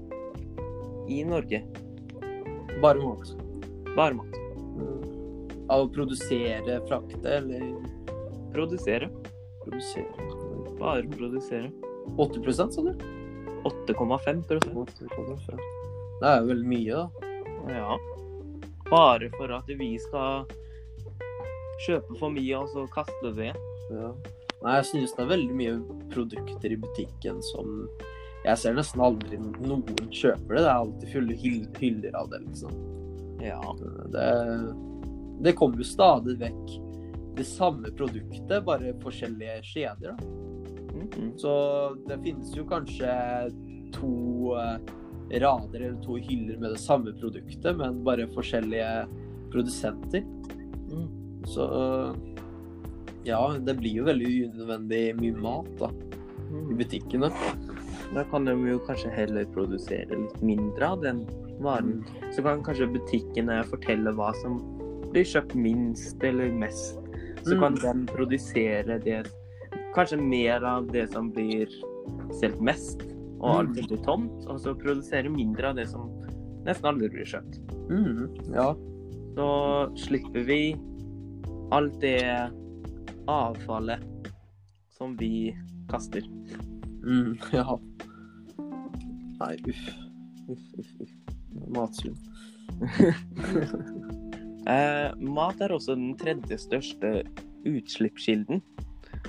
i 1.09 1.23
Norge. 1.23 1.63
Bare 2.81 2.99
mat. 2.99 3.35
Bare 3.95 4.13
mat. 4.17 4.35
Mm. 4.77 5.03
Av 5.69 5.85
å 5.85 5.91
produsere, 5.93 6.79
frakte 6.87 7.37
eller 7.39 7.69
Produsere. 8.53 9.09
produsere? 9.63 10.05
Bare 10.79 11.07
produsere. 11.09 11.71
80% 12.17 12.71
sa 12.75 12.81
du? 12.81 12.93
8,5 13.63 14.43
Det 16.19 16.27
er 16.27 16.41
jo 16.41 16.47
veldig 16.51 16.67
mye, 16.67 16.91
da. 16.91 17.09
Ja. 17.71 17.97
Bare 18.89 19.29
for 19.37 19.53
at 19.55 19.71
vi 19.79 19.95
skal 19.99 20.45
kjøpe 21.81 22.17
for 22.19 22.33
mye, 22.33 22.57
og 22.59 22.71
så 22.73 22.85
kaste 22.93 23.33
det. 23.37 23.51
Ja. 23.91 24.13
Nei, 24.63 24.77
jeg 24.79 24.87
synes 24.89 25.13
det 25.15 25.23
er 25.25 25.31
veldig 25.33 25.55
mye 25.59 25.99
produkter 26.13 26.71
i 26.71 26.79
butikken 26.79 27.41
som 27.51 27.87
Jeg 28.43 28.59
ser 28.59 28.73
nesten 28.75 28.99
aldri 28.99 29.37
noen 29.39 29.83
kjøper 30.11 30.57
det. 30.57 30.63
Det 30.63 30.67
er 30.67 30.73
alltid 30.73 31.11
fulle 31.13 31.35
hyller 31.39 32.17
av 32.19 32.31
det, 32.31 32.41
liksom. 32.43 32.73
Ja. 33.39 33.59
Det, 34.11 34.25
det 35.47 35.53
kommer 35.59 35.79
jo 35.79 35.87
stadig 35.87 36.35
vekk 36.41 36.73
det 37.37 37.45
samme 37.47 37.91
produktet, 37.95 38.65
bare 38.67 38.91
forskjellige 39.03 39.61
skjeder. 39.63 40.17
Da. 40.19 40.33
Mhm. 40.93 41.31
Så 41.39 41.53
det 42.07 42.19
finnes 42.23 42.51
jo 42.55 42.67
kanskje 42.67 43.15
to 43.95 44.13
eh, 44.59 44.77
rader 45.39 45.81
eller 45.81 46.01
to 46.03 46.19
hyller 46.19 46.59
med 46.59 46.75
det 46.75 46.79
samme 46.83 47.13
produktet, 47.19 47.77
men 47.77 48.03
bare 48.03 48.27
forskjellige 48.27 49.07
produsenter. 49.51 50.23
Mm. 50.91 51.22
Så 51.45 52.15
ja, 53.27 53.39
det 53.59 53.77
blir 53.79 53.99
jo 54.01 54.07
veldig 54.07 54.31
unødvendig 54.49 55.03
mye 55.19 55.41
mat 55.43 55.69
da, 55.79 55.89
i 55.89 56.53
Mhm. 56.53 56.77
butikkene. 56.77 57.29
Da 58.13 58.23
kan 58.29 58.45
de 58.45 58.51
jo 58.51 58.79
kanskje 58.79 59.11
heller 59.11 59.45
produsere 59.45 60.09
litt 60.09 60.41
mindre 60.43 60.87
av 60.87 61.01
den 61.01 61.25
varen. 61.61 62.03
Så 62.31 62.43
kan 62.43 62.61
kanskje 62.63 62.91
butikkene 62.93 63.63
fortelle 63.65 64.13
hva 64.13 64.33
som 64.41 64.59
blir 65.11 65.23
kjøpt 65.23 65.55
minst 65.55 66.23
eller 66.23 66.51
mest. 66.51 66.99
Så 67.43 67.55
Mm. 67.55 67.59
kan 67.59 67.75
de 67.75 68.13
produsere 68.13 68.99
det 69.03 69.27
Kanskje 69.95 70.17
mer 70.19 70.63
av 70.65 70.87
det 70.91 71.11
som 71.11 71.31
blir 71.31 71.67
solgt 72.31 72.59
mest, 72.59 73.01
og 73.39 73.49
Mm. 73.49 73.57
alt 73.59 73.87
blir 73.87 73.97
tomt. 74.03 74.45
Og 74.47 74.59
så 74.59 74.73
produsere 74.73 75.29
mindre 75.29 75.69
av 75.69 75.75
det 75.75 75.87
som 75.87 76.09
nesten 76.65 76.85
aldri 76.85 77.09
blir 77.09 77.25
kjøpt. 77.25 77.59
Mm, 77.89 78.53
ja. 78.55 78.73
Så 79.35 79.95
slipper 79.95 80.43
vi 80.45 80.75
alt 81.73 81.99
det 82.01 82.21
avfallet 83.27 84.31
som 84.97 85.17
vi 85.17 85.55
kaster. 85.91 86.25
Mm, 87.03 87.37
ja. 87.51 87.79
Nei, 89.39 89.55
uff. 89.67 89.85
Uff, 90.47 90.67
uff, 90.79 90.93
uff. 91.01 91.17
Matsvinn. 91.75 92.17
Eh, 94.63 95.09
mat 95.19 95.59
er 95.59 95.73
også 95.75 95.91
den 95.97 96.13
tredje 96.15 96.55
største 96.55 97.09
utslippskilden, 97.67 98.61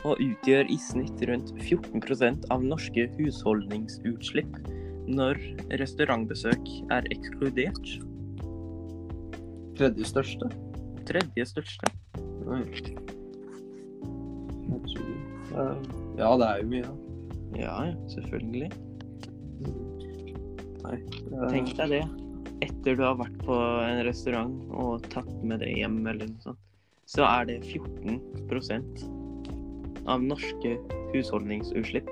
og 0.06 0.20
utgjør 0.22 0.70
i 0.70 0.76
snitt 0.78 1.24
rundt 1.26 1.50
14% 1.58 2.46
av 2.54 2.62
norske 2.62 3.08
husholdningsutslipp 3.16 4.54
når 5.10 5.42
restaurantbesøk 5.82 6.70
er 6.94 7.10
ekskludert. 7.10 7.96
Tredje 9.74 10.06
største. 10.06 10.54
Tredje 11.10 11.50
største. 11.50 11.90
Eh, 15.54 15.76
Ja, 16.18 16.30
det 16.38 16.46
er 16.48 16.60
jo 16.62 16.68
mye. 16.70 16.82
da. 16.82 16.94
Ja, 17.54 17.74
ja, 17.86 17.94
selvfølgelig. 18.10 18.70
Nei. 20.84 20.98
Er... 21.32 21.48
Tenk 21.52 21.74
deg 21.78 21.88
det. 21.94 22.02
Etter 22.64 22.96
du 22.96 23.02
har 23.04 23.16
vært 23.18 23.36
på 23.44 23.54
en 23.84 24.02
restaurant 24.06 24.54
og 24.72 25.04
tatt 25.12 25.30
med 25.46 25.60
det 25.62 25.72
hjem, 25.74 26.00
eller 26.06 26.30
noe 26.30 26.42
sånt, 26.44 26.60
så 27.10 27.26
er 27.28 27.48
det 27.50 27.58
14% 27.66 29.04
av 30.08 30.22
norske 30.24 30.76
husholdningsutslipp 31.12 32.08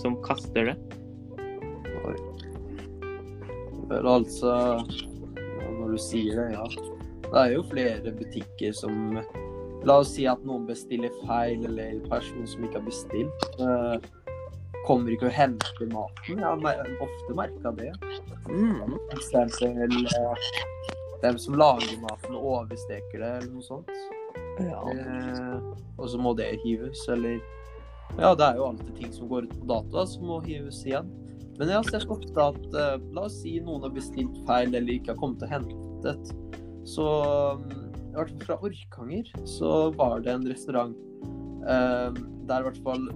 som 0.00 0.16
kaster 0.24 0.72
det. 0.72 0.76
Oi. 2.04 2.16
Vel, 3.90 4.08
altså 4.08 4.50
ja, 4.80 5.68
Når 5.78 5.94
du 5.94 5.98
sier 6.00 6.40
det, 6.40 6.46
ja. 6.56 6.64
Det 7.24 7.40
er 7.40 7.50
jo 7.54 7.64
flere 7.68 8.12
butikker 8.16 8.72
som 8.76 9.18
La 9.84 9.98
oss 10.00 10.14
si 10.16 10.26
at 10.30 10.42
noen 10.48 10.64
bestiller 10.68 11.12
feil, 11.24 11.64
eller 11.68 11.96
en 11.96 12.04
person 12.08 12.46
som 12.48 12.64
ikke 12.64 12.80
har 12.80 12.86
bestilt, 12.86 13.48
kommer 14.84 15.14
ikke 15.14 15.28
og 15.30 15.34
henter 15.34 15.88
maten. 15.92 16.40
Jeg 16.40 16.44
har 16.44 17.04
ofte 17.04 17.36
merka 17.36 17.72
det. 17.78 17.90
Mm. 18.50 18.96
Eksempel 19.16 19.72
eh, 20.04 20.48
dem 21.22 21.38
som 21.40 21.56
lager 21.58 21.96
maten, 22.02 22.36
oversteker 22.36 23.22
det, 23.22 23.32
eller 23.40 23.50
noe 23.54 23.64
sånt. 23.64 23.92
Ja. 24.60 24.80
Eh, 24.92 25.84
og 25.96 26.08
så 26.12 26.20
må 26.20 26.34
det 26.38 26.54
hives, 26.64 27.06
eller 27.08 27.40
Ja, 28.18 28.34
det 28.36 28.44
er 28.46 28.58
jo 28.60 28.66
alltid 28.68 28.92
ting 28.98 29.12
som 29.14 29.28
går 29.30 29.48
ut 29.48 29.54
på 29.58 29.68
data, 29.72 30.04
som 30.06 30.28
må 30.28 30.38
hives 30.44 30.82
igjen. 30.86 31.08
Men 31.56 31.70
jeg 31.70 31.78
har 31.78 31.88
sett 31.88 32.10
ofte 32.10 32.44
at 32.50 32.76
eh, 32.76 32.98
La 33.16 33.26
oss 33.28 33.40
si 33.40 33.56
noen 33.62 33.86
har 33.86 33.94
bestilt 33.94 34.36
feil 34.48 34.74
eller 34.74 34.98
ikke 34.98 35.14
har 35.14 35.20
kommet 35.22 35.42
og 35.46 35.54
hentet. 35.54 36.34
Så 36.84 37.08
mm, 37.62 37.93
i 38.14 38.18
hvert 38.18 38.30
fall 38.30 38.46
fra 38.46 38.56
Orkanger 38.62 39.30
så 39.48 39.70
var 39.98 40.22
det 40.22 40.30
en 40.30 40.46
restaurant 40.46 40.94
eh, 41.66 42.22
der 42.48 42.62
i 42.62 42.68
hvert 42.68 42.82
fall 42.86 43.08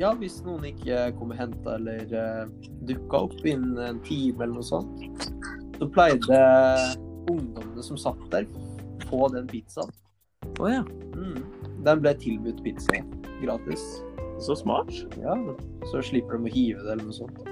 Ja, 0.00 0.12
hvis 0.16 0.38
noen 0.46 0.64
ikke 0.70 1.10
kom 1.18 1.34
og 1.34 1.38
henta 1.38 1.74
eller 1.76 2.14
uh, 2.16 2.68
dukka 2.88 3.26
opp 3.26 3.42
innen 3.44 3.76
en 3.82 3.98
time 4.06 4.40
eller 4.40 4.54
noe 4.56 4.64
sånt, 4.64 5.02
så 5.76 5.88
pleide 5.92 6.38
ungdommene 7.28 7.84
som 7.84 7.98
satt 8.00 8.22
der, 8.32 8.46
få 9.10 9.28
den 9.34 9.50
pizzaen. 9.50 9.92
Å 10.64 10.70
ja. 10.72 10.80
Mm. 11.12 11.44
Den 11.84 12.00
ble 12.00 12.14
tilbudt 12.24 12.64
pizza 12.64 13.02
gratis. 13.42 13.84
Så 14.42 14.56
smart. 14.56 14.90
Ja, 15.20 15.36
så 15.92 16.02
slipper 16.08 16.40
de 16.40 16.48
å 16.48 16.54
hive 16.56 16.82
det 16.86 16.96
eller 16.96 17.10
noe 17.10 17.18
sånt. 17.20 17.44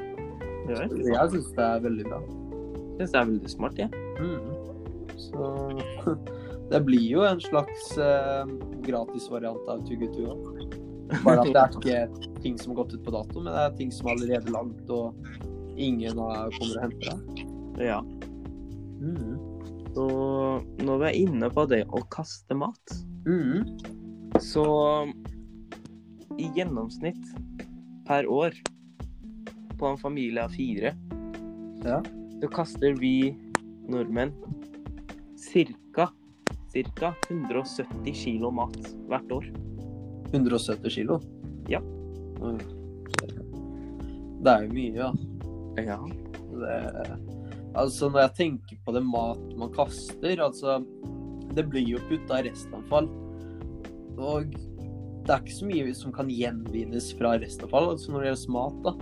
Det 0.67 0.81
er 0.81 0.97
Jeg 1.13 1.35
syns 1.37 1.53
det 1.55 1.67
er 1.69 1.85
veldig 1.85 2.09
bra. 2.09 2.25
Jeg 2.25 3.05
synes 3.05 3.13
det 3.13 3.21
er 3.21 3.31
veldig 3.35 3.53
smart, 3.53 3.85
jeg. 3.85 3.91
Mm. 4.21 4.61
Så 5.21 5.53
Det 6.71 6.81
blir 6.87 7.03
jo 7.03 7.23
en 7.27 7.41
slags 7.43 7.99
uh, 7.99 8.47
gratisvariant 8.87 9.69
av 9.69 9.83
To 9.87 9.97
Go. 9.99 10.37
Bare 11.25 11.43
at 11.43 11.81
det 11.83 11.95
er 11.95 12.11
ikke 12.15 12.35
ting 12.45 12.59
som 12.61 12.71
har 12.73 12.85
gått 12.85 12.95
ut 12.95 13.05
på 13.05 13.15
dato, 13.15 13.41
men 13.43 13.51
det 13.51 13.63
er 13.65 13.73
ting 13.81 13.91
som 13.91 14.07
er 14.07 14.15
allerede 14.15 14.53
lagd, 14.55 14.91
og 14.95 15.15
ingen 15.81 16.15
kommer 16.15 16.55
og 16.55 16.83
henter 16.85 17.19
det. 17.19 17.89
Ja. 17.89 17.99
Mm. 19.01 19.41
Så 19.91 20.07
når 20.87 21.01
vi 21.03 21.09
er 21.09 21.19
inne 21.19 21.49
på 21.51 21.67
det 21.71 21.83
å 21.91 22.05
kaste 22.15 22.55
mat, 22.55 22.99
Mm. 23.27 23.67
så 24.41 24.63
i 26.39 26.47
gjennomsnitt 26.57 27.27
per 28.07 28.25
år 28.31 28.55
på 29.77 29.91
en 29.91 29.99
familie 29.99 30.45
av 30.45 30.55
fire, 30.55 30.95
Ja. 31.85 32.01
så 32.41 32.49
kaster 32.49 32.95
vi 32.95 33.35
nordmenn 33.89 34.33
cirka, 35.37 35.90
cirka 36.71 37.15
170 37.29 38.15
kilo 38.15 38.51
mat 38.55 38.79
hvert 39.11 39.33
år. 39.35 39.49
170 40.31 40.95
kilo? 40.95 41.19
Ja. 41.71 41.81
Det 44.41 44.53
er 44.53 44.65
jo 44.65 44.73
mye, 44.73 44.95
ja. 44.97 45.11
Ja. 45.81 45.99
Det, 46.51 46.77
altså, 47.79 48.09
når 48.11 48.25
jeg 48.27 48.37
tenker 48.39 48.81
på 48.85 48.95
det 48.97 49.05
mat 49.07 49.43
man 49.59 49.73
kaster, 49.75 50.43
altså 50.43 50.81
Det 51.55 51.65
blir 51.67 51.87
jo 51.97 51.99
putta 52.07 52.43
restavfall. 52.47 53.09
Og 54.21 54.53
det 54.55 55.33
er 55.35 55.41
ikke 55.43 55.57
så 55.57 55.67
mye 55.67 55.95
som 55.99 56.13
kan 56.15 56.31
gjenvinnes 56.31 57.11
fra 57.19 57.35
restavfall, 57.43 57.91
altså 57.95 58.13
når 58.13 58.23
det 58.23 58.31
gjelder 58.31 58.55
mat, 58.55 58.79
da. 58.87 58.93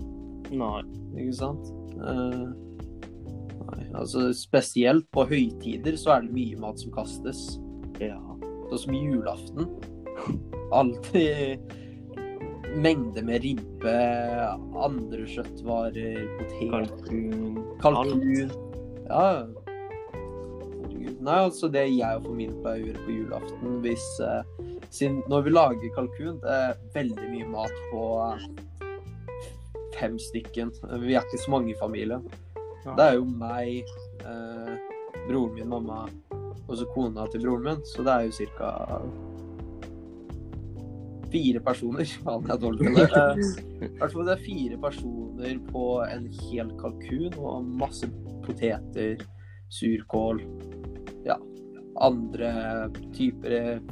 Nei. 0.57 0.81
Ikke 1.19 1.37
sant? 1.37 1.69
Nei, 1.99 2.68
altså 3.97 4.28
spesielt 4.37 5.07
på 5.14 5.25
høytider 5.28 5.97
så 6.00 6.16
er 6.16 6.26
det 6.26 6.37
mye 6.37 6.59
mat 6.61 6.80
som 6.83 6.95
kastes. 6.95 7.42
Ja. 8.02 8.18
Sånn 8.68 8.83
som 8.85 8.97
julaften. 8.97 9.68
Alltid 10.75 11.62
mengde 12.78 13.23
med 13.25 13.42
ribbe, 13.42 13.95
andre 14.76 15.25
kjøttvarer, 15.28 16.21
potet, 16.38 16.68
Kalkun. 16.71 17.62
kalkun. 17.83 18.52
Ja. 19.09 19.47
Nei, 21.18 21.38
altså 21.42 21.68
det 21.73 21.88
jeg 21.90 22.21
og 22.21 22.28
familien 22.28 22.61
gjør 22.62 22.99
på 23.04 23.14
julaften 23.16 23.78
hvis 23.83 24.04
eh, 24.23 24.66
sin, 24.95 25.18
Når 25.28 25.42
vi 25.45 25.50
lager 25.50 25.95
kalkun, 25.97 26.38
det 26.45 26.54
er 26.54 26.78
veldig 26.95 27.30
mye 27.33 27.49
mat 27.50 27.80
på 27.90 28.04
eh, 28.28 28.45
fem 29.99 30.18
stykken. 30.23 30.71
Vi 31.02 31.16
er 31.16 31.26
ikke 31.26 31.42
så 31.42 31.57
mange 31.57 31.75
i 31.75 31.80
familien. 31.80 32.25
Det 32.97 33.07
er 33.07 33.16
jo 33.18 33.25
meg, 33.28 33.95
eh, 34.25 34.75
broren 35.28 35.54
min, 35.57 35.68
mamma 35.68 36.07
og 36.68 36.76
så 36.76 36.85
kona 36.92 37.25
til 37.33 37.42
broren 37.45 37.64
min, 37.64 37.83
så 37.88 38.04
det 38.04 38.14
er 38.14 38.28
jo 38.28 38.49
ca. 38.59 39.00
fire 41.33 41.61
personer. 41.64 42.04
Faen, 42.25 42.47
jeg 42.47 42.54
er 42.54 42.62
dårlig 42.62 42.87
til 42.87 42.95
det. 43.14 43.88
I 43.88 43.90
hvert 43.99 44.14
fall 44.14 44.28
det 44.28 44.37
er 44.37 44.45
fire 44.45 44.80
personer 44.85 45.59
på 45.73 45.87
en 46.07 46.30
hel 46.42 46.73
kalkun 46.80 47.37
og 47.38 47.68
masse 47.83 48.09
poteter, 48.47 49.25
surkål, 49.68 50.40
ja, 51.26 51.37
andre 52.00 52.52
typer 53.16 53.83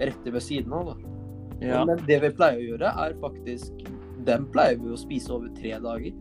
retter 0.00 0.32
ved 0.32 0.44
siden 0.44 0.72
av, 0.72 0.92
da. 0.92 1.12
Ja. 1.60 1.84
Men 1.88 2.00
det 2.08 2.20
vi 2.20 2.32
pleier 2.36 2.60
å 2.60 2.66
gjøre, 2.72 2.92
er 3.04 3.20
faktisk 3.22 3.84
Dem 4.26 4.48
pleier 4.50 4.80
vi 4.80 4.90
å 4.90 4.96
spise 4.98 5.30
over 5.30 5.52
tre 5.54 5.76
dager. 5.78 6.14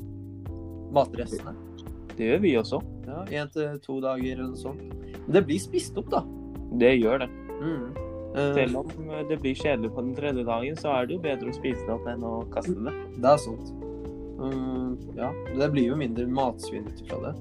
Matrestene. 0.94 1.56
Det 2.16 2.30
gjør 2.30 2.42
vi 2.44 2.56
også. 2.60 2.82
Ja, 3.06 3.22
Én 3.42 3.52
til 3.54 3.80
to 3.84 4.00
dager 4.04 4.32
eller 4.32 4.52
noe 4.52 4.60
sånt. 4.60 4.82
Men 5.26 5.38
det 5.38 5.46
blir 5.48 5.62
spist 5.62 5.98
opp, 6.00 6.10
da. 6.14 6.24
Det 6.80 6.94
gjør 6.98 7.26
det. 7.26 7.30
Mm. 7.62 8.06
Eh, 8.36 8.54
Selv 8.54 8.78
om 8.78 9.12
det 9.30 9.38
blir 9.40 9.56
kjedelig 9.56 9.92
på 9.96 10.02
den 10.02 10.16
tredje 10.16 10.44
dagen, 10.44 10.76
så 10.76 10.92
er 10.96 11.08
det 11.08 11.16
jo 11.16 11.24
bedre 11.24 11.52
å 11.52 11.56
spise 11.56 11.86
det 11.86 11.94
opp 11.94 12.08
enn 12.12 12.26
å 12.28 12.36
kaste 12.52 12.76
det. 12.76 12.96
Det 13.16 13.32
er 13.32 13.42
sant. 13.44 13.74
Um, 14.36 14.98
ja, 15.16 15.30
det 15.56 15.70
blir 15.72 15.94
jo 15.94 16.00
mindre 16.00 16.28
matsvinn 16.28 16.90
ut 16.90 17.00
ifra 17.06 17.22
det. 17.30 17.34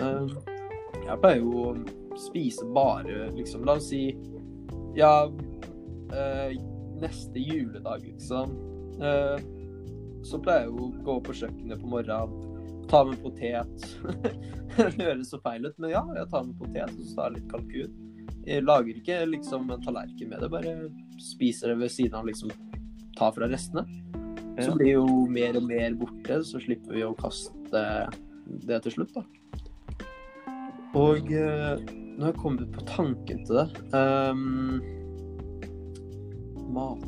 Um, 0.00 0.30
jeg 1.04 1.20
pleier 1.20 1.42
jo 1.42 1.66
å 1.66 2.18
spise 2.18 2.64
bare 2.72 3.28
liksom 3.34 3.64
La 3.66 3.74
oss 3.76 3.90
si 3.90 4.16
Ja, 4.96 5.28
uh, 5.28 6.50
neste 6.98 7.42
juledag, 7.42 8.06
liksom. 8.06 8.56
Uh, 9.02 9.36
så 10.24 10.40
pleier 10.42 10.66
jeg 10.66 10.72
jo 10.72 10.88
å 10.88 11.04
gå 11.04 11.18
på 11.28 11.36
kjøkkenet 11.42 11.82
på 11.82 11.92
morgenen, 11.92 12.47
ta 12.88 13.04
med 13.04 13.20
potet. 13.22 13.86
det 14.76 15.04
høres 15.04 15.30
så 15.32 15.40
feil 15.44 15.66
ut, 15.66 15.76
men 15.78 15.92
ja, 15.92 16.02
jeg 16.16 16.30
tar 16.32 16.46
med 16.46 16.58
potet 16.60 16.94
og 16.94 17.04
så 17.04 17.16
tar 17.16 17.28
jeg 17.28 17.38
litt 17.38 17.52
kalkun. 17.52 17.96
Jeg 18.48 18.64
lager 18.64 18.96
ikke 18.96 19.18
liksom 19.28 19.70
en 19.74 19.84
tallerken 19.84 20.30
med 20.30 20.40
det, 20.40 20.50
bare 20.52 20.74
spiser 21.20 21.72
det 21.72 21.80
ved 21.82 21.92
siden 21.92 22.16
av 22.16 22.28
liksom 22.28 22.52
ta 23.18 23.30
fra 23.34 23.48
restene. 23.50 23.84
Så 24.58 24.72
blir 24.74 24.96
jo 24.96 25.06
mer 25.30 25.58
og 25.58 25.68
mer 25.68 25.94
borte, 25.98 26.40
så 26.46 26.58
slipper 26.62 26.96
vi 26.96 27.04
å 27.06 27.14
kaste 27.18 27.82
det 28.66 28.80
til 28.86 28.96
slutt, 28.96 29.14
da. 29.14 29.22
Og 30.98 31.28
eh, 31.30 31.82
nå 32.18 32.24
har 32.24 32.32
jeg 32.32 32.40
kommet 32.40 32.70
på 32.74 32.82
tanken 32.88 33.44
til 33.46 33.60
det 33.60 33.66
um, 33.92 34.78
Mat 36.74 37.04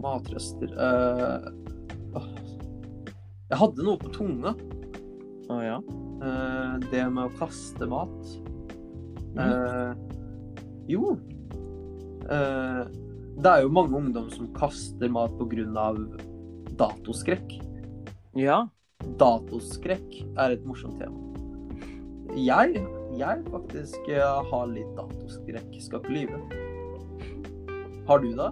Matrester 0.00 0.72
åh. 0.78 1.59
Jeg 3.50 3.58
hadde 3.58 3.82
noe 3.82 3.98
på 3.98 4.12
tunga. 4.14 4.52
Å 5.50 5.58
ja. 5.64 5.78
eh, 6.22 6.74
det 6.92 7.02
med 7.10 7.26
å 7.26 7.38
kaste 7.40 7.86
mat. 7.90 8.34
Mm. 9.34 9.40
Eh, 9.42 10.28
jo. 10.92 11.16
Eh, 12.30 12.82
det 13.40 13.50
er 13.50 13.64
jo 13.64 13.72
mange 13.74 13.96
ungdom 13.98 14.28
som 14.30 14.52
kaster 14.54 15.10
mat 15.10 15.34
pga. 15.40 15.88
datoskrekk. 16.78 17.56
Ja. 18.38 18.68
Datoskrekk 19.18 20.14
er 20.38 20.54
et 20.54 20.62
morsomt 20.68 21.00
tema. 21.00 21.18
Jeg, 22.38 22.78
jeg 23.18 23.42
faktisk 23.50 24.10
har 24.52 24.68
litt 24.70 24.92
datoskrekk, 24.94 25.72
skal 25.82 26.04
ikke 26.04 26.14
lyve. 26.14 26.38
Har 28.06 28.22
du 28.22 28.30
det? 28.38 28.50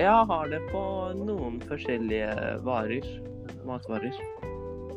Jeg 0.00 0.24
har 0.32 0.48
det 0.48 0.62
på 0.70 0.80
noen 1.20 1.60
forskjellige 1.68 2.32
varer. 2.64 3.04
Matvarer. 3.66 4.16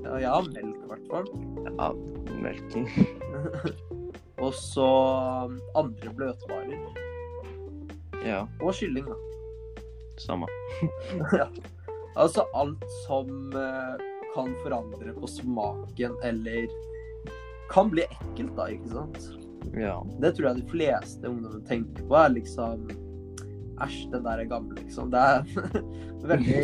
Ja, 0.04 0.20
ja 0.22 0.36
melk 0.42 0.82
i 0.84 0.90
hvert 0.90 1.08
fall. 1.12 1.30
Ja, 1.66 1.90
melking. 2.42 2.90
Og 4.44 4.54
så 4.54 4.88
um, 5.46 5.60
andre 5.80 6.12
bløtvarer. 6.18 6.82
Ja, 8.26 8.44
Og 8.62 8.74
kylling, 8.74 9.06
da. 9.06 9.16
samme. 10.18 10.50
ja. 11.40 11.48
Altså 12.16 12.46
alt 12.56 12.84
som 13.06 13.28
eh, 13.54 14.04
kan 14.34 14.54
forandre 14.64 15.14
på 15.14 15.28
smaken, 15.28 16.16
eller 16.24 16.68
kan 17.70 17.90
bli 17.92 18.06
ekkelt, 18.08 18.54
da, 18.56 18.70
ikke 18.72 18.94
sant? 18.94 19.28
Ja. 19.76 19.98
Det 20.22 20.36
tror 20.36 20.50
jeg 20.50 20.62
de 20.62 20.70
fleste 20.72 21.30
ungdommer 21.30 21.66
tenker 21.68 22.08
på, 22.08 22.16
er 22.20 22.32
liksom 22.38 22.88
Æsj, 23.84 24.06
den 24.14 24.24
der 24.24 24.40
er 24.40 24.48
gammel, 24.48 24.78
liksom. 24.80 25.12
Det 25.12 25.20
er 25.20 25.44
veldig 26.32 26.62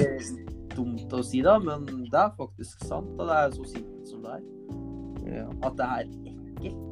dumt 0.76 1.14
å 1.14 1.22
si, 1.26 1.42
da, 1.46 1.58
men 1.62 1.86
det 1.88 2.20
er 2.20 2.32
faktisk 2.38 2.86
sant. 2.88 3.12
Og 3.18 3.28
det 3.30 3.38
er 3.38 3.56
så 3.56 3.68
sint 3.74 4.10
som 4.10 4.24
det 4.26 4.38
er. 4.38 4.46
ja. 5.38 5.48
At 5.68 5.78
det 5.80 5.88
er 5.88 6.06
ekkelt. 6.06 6.88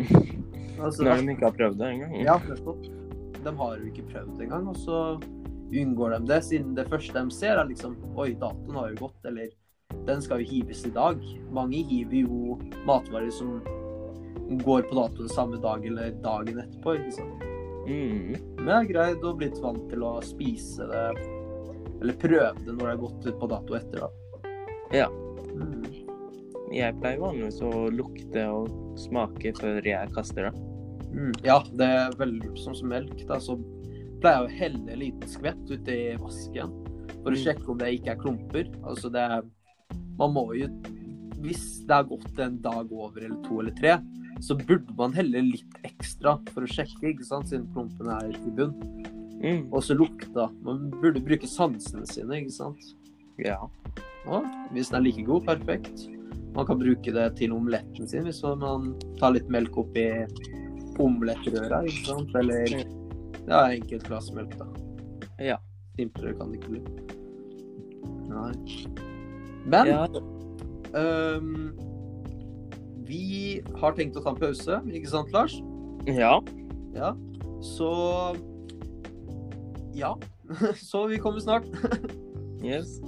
altså, 0.84 1.04
Når 1.04 1.20
de 1.20 1.34
ikke 1.34 1.48
har 1.48 1.58
prøvd 1.58 1.78
det 1.80 1.92
engang. 1.94 2.16
Ja, 2.24 2.38
nettopp. 2.48 2.88
De 3.40 3.54
har 3.56 3.76
jo 3.78 3.88
ikke 3.88 4.08
prøvd 4.12 4.34
det 4.36 4.48
engang, 4.48 4.68
og 4.68 4.76
så 4.80 5.00
unngår 5.70 6.16
de 6.16 6.20
det, 6.32 6.40
siden 6.44 6.74
det 6.76 6.88
første 6.90 7.14
de 7.14 7.34
ser, 7.34 7.56
er 7.56 7.68
liksom 7.68 7.96
Oi, 8.18 8.32
datoen 8.34 8.76
har 8.76 8.90
jo 8.90 9.06
gått, 9.06 9.20
eller 9.30 9.52
den 10.06 10.22
skal 10.22 10.42
jo 10.42 10.50
hives 10.50 10.82
i 10.86 10.94
dag. 10.94 11.20
Mange 11.54 11.82
hiver 11.86 12.24
jo 12.24 12.58
matvarer 12.88 13.30
som 13.34 13.60
går 14.64 14.82
på 14.90 14.98
datoen 14.98 15.30
samme 15.30 15.60
dag 15.62 15.86
eller 15.86 16.14
dagen 16.24 16.58
etterpå, 16.62 16.96
ikke 16.98 17.16
sant. 17.20 17.46
Mm. 17.90 18.34
Men 18.60 18.68
jeg 18.68 18.76
har 18.76 18.88
greid 18.90 19.24
å 19.26 19.34
blitt 19.38 19.58
vant 19.62 19.86
til 19.90 20.04
å 20.06 20.16
spise 20.24 20.86
det, 20.90 21.04
eller 22.00 22.16
prøve 22.20 22.52
det 22.64 22.72
når 22.74 22.80
det 22.86 22.92
er 22.94 23.02
gått 23.04 23.26
ut 23.26 23.38
på 23.40 23.48
dato 23.50 23.76
etter, 23.78 24.00
da. 24.00 24.10
Ja. 24.92 25.08
Mm. 25.54 25.84
Jeg 26.72 26.96
pleier 27.00 27.18
vanligvis 27.22 27.60
å 27.66 27.72
lukte 27.90 28.44
og 28.50 28.68
smake 28.98 29.52
før 29.58 29.80
jeg 29.86 30.12
kaster 30.14 30.48
det. 30.48 30.52
Mm. 31.10 31.32
Ja, 31.42 31.58
det 31.74 31.88
er 31.98 32.14
veldig 32.20 32.52
sånn 32.62 32.76
som 32.78 32.92
melk. 32.92 33.16
Da, 33.26 33.40
så 33.42 33.56
pleier 34.22 34.44
jeg 34.44 34.46
å 34.46 34.58
helle 34.60 34.92
en 34.94 35.00
liten 35.02 35.28
skvett 35.32 35.70
uti 35.70 35.98
vasken 36.20 36.70
for 37.22 37.32
å 37.32 37.36
Mm. 37.36 37.42
sjekke 37.44 37.68
om 37.68 37.78
det 37.78 37.88
ikke 37.98 38.12
er 38.14 38.20
klumper. 38.22 38.70
Altså 38.84 39.10
det 39.12 39.20
er 39.20 39.42
Man 40.20 40.34
må 40.34 40.52
jo 40.54 40.68
Hvis 41.40 41.86
det 41.88 41.94
har 41.94 42.04
gått 42.04 42.38
en 42.38 42.58
dag 42.60 42.90
over 42.92 43.24
eller 43.24 43.42
to 43.48 43.60
eller 43.60 43.72
tre, 43.72 43.94
så 44.44 44.54
burde 44.54 44.94
man 44.96 45.12
helle 45.12 45.40
litt 45.40 45.74
ekstra 45.88 46.34
for 46.52 46.60
å 46.62 46.68
sjekke, 46.68 47.14
ikke 47.14 47.24
sant, 47.24 47.48
siden 47.48 47.66
klumpene 47.72 48.18
er 48.22 48.34
i 48.36 48.50
bunn. 48.50 48.74
Mm. 49.40 49.66
Og 49.72 49.82
så 49.84 49.96
lukta. 49.96 50.48
Man 50.64 50.90
burde 51.00 51.22
bruke 51.24 51.48
sansene 51.48 52.06
sine, 52.08 52.42
ikke 52.42 52.52
sant. 52.52 52.90
Ja. 53.40 53.56
Og 54.28 54.44
hvis 54.74 54.90
den 54.92 55.00
er 55.00 55.06
like 55.06 55.24
god, 55.24 55.46
perfekt. 55.48 56.06
Man 56.54 56.66
kan 56.66 56.80
bruke 56.80 57.12
det 57.14 57.26
til 57.38 57.52
omeletten 57.54 58.08
sin 58.10 58.26
hvis 58.26 58.42
man 58.42 58.90
tar 59.20 59.36
litt 59.36 59.48
melk 59.48 59.76
oppi 59.80 60.08
omelettrøra, 61.00 61.84
ikke 61.88 62.04
sant? 62.10 62.34
Eller 62.36 62.74
ja, 63.46 63.60
enkelt 63.72 64.04
glass 64.08 64.28
melk, 64.36 64.52
da. 64.60 64.66
Ja. 65.40 65.56
Simplere 65.96 66.34
kan 66.36 66.50
det 66.52 66.60
ikke 66.60 66.74
bli. 66.74 66.82
Nei. 68.30 68.52
Men 69.70 69.88
Ja, 69.88 70.02
um, 70.96 71.70
vi 73.08 73.60
har 73.80 73.96
tenkt 73.96 74.18
å 74.18 74.22
ta 74.24 74.34
en 74.34 74.40
pause, 74.42 74.80
ikke 74.92 75.10
sant, 75.10 75.32
Lars? 75.34 75.56
ja. 76.06 76.36
Ja. 76.94 77.14
Så 77.62 77.88
Ja. 80.00 80.18
Så 80.76 81.06
vi 81.06 81.18
kommer 81.18 81.40
snart. 81.40 81.64
Yes. 82.64 83.00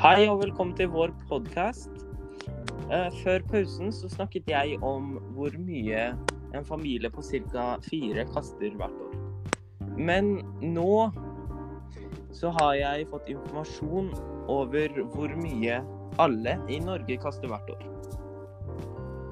Hei 0.00 0.26
og 0.26 0.40
velkommen 0.40 0.74
til 0.74 0.90
vår 0.90 1.14
podkast. 1.28 1.90
Før 3.22 3.46
pausen 3.46 3.94
så 3.94 4.10
snakket 4.10 4.50
jeg 4.50 4.80
om 4.82 5.20
hvor 5.36 5.54
mye 5.62 6.10
en 6.50 6.66
familie 6.66 7.14
på 7.14 7.22
ca. 7.22 7.76
fire 7.86 8.26
kaster 8.34 8.74
hvert 8.74 9.02
år. 9.06 9.19
Men 10.00 10.38
nå 10.64 11.10
så 12.32 12.52
har 12.56 12.74
jeg 12.78 13.08
fått 13.10 13.28
informasjon 13.28 14.10
over 14.50 14.94
hvor 15.12 15.32
mye 15.42 15.80
alle 16.22 16.56
i 16.72 16.78
Norge 16.80 17.18
kaster 17.20 17.50
hvert 17.50 17.68
år. 17.74 17.82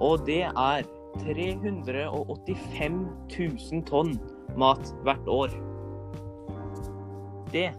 Og 0.04 0.26
det 0.28 0.44
er 0.50 0.84
385 1.22 2.98
000 3.32 3.86
tonn 3.88 4.12
mat 4.60 4.92
hvert 5.06 5.30
år. 5.32 5.54
Det 7.54 7.70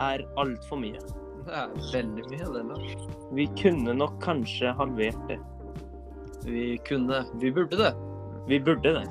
er 0.00 0.24
altfor 0.40 0.80
mye. 0.80 1.02
Det 1.44 1.56
er 1.56 1.74
veldig 1.90 2.24
mye, 2.30 2.48
det, 2.54 2.64
Lars. 2.70 3.06
Vi 3.34 3.48
kunne 3.58 3.96
nok 3.96 4.20
kanskje 4.22 4.72
halvert 4.78 5.20
det. 5.28 5.40
Vi 6.46 6.78
kunne 6.86 7.24
Vi 7.42 7.50
burde 7.52 7.76
det. 7.76 7.92
Vi 8.48 8.60
burde 8.60 9.00
det. 9.00 9.06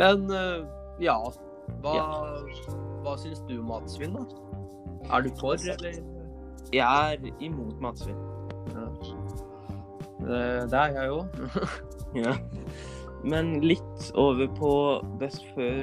Men 0.00 0.30
øh, 0.30 0.66
ja. 1.00 1.16
Hva, 1.82 1.96
hva 3.04 3.16
syns 3.20 3.42
du 3.48 3.58
om 3.60 3.68
matsvinn, 3.72 4.16
da? 4.16 4.24
Er 5.14 5.24
du 5.24 5.30
for, 5.40 5.56
eller? 5.56 6.00
Jeg 6.74 7.18
er 7.18 7.44
imot 7.44 7.80
matsvinn. 7.80 8.18
Ja. 8.74 8.86
Det, 10.18 10.40
det 10.72 10.80
er 10.82 10.98
jeg 10.98 11.06
jo. 11.12 11.22
Ja. 12.16 12.32
Men 13.28 13.58
litt 13.60 14.06
over 14.16 14.48
på 14.56 14.70
best 15.20 15.42
før, 15.52 15.82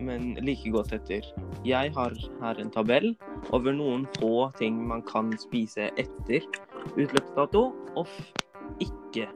men 0.00 0.32
like 0.40 0.70
godt 0.72 0.94
etter. 0.96 1.26
Jeg 1.66 1.92
har 1.96 2.14
her 2.40 2.62
en 2.62 2.70
tabell 2.72 3.10
over 3.52 3.74
noen 3.76 4.06
få 4.16 4.48
ting 4.56 4.78
man 4.88 5.02
kan 5.08 5.34
spise 5.42 5.90
etter 6.00 6.46
utløpsdato, 6.94 7.66
og 7.98 8.80
ikke 8.80 9.28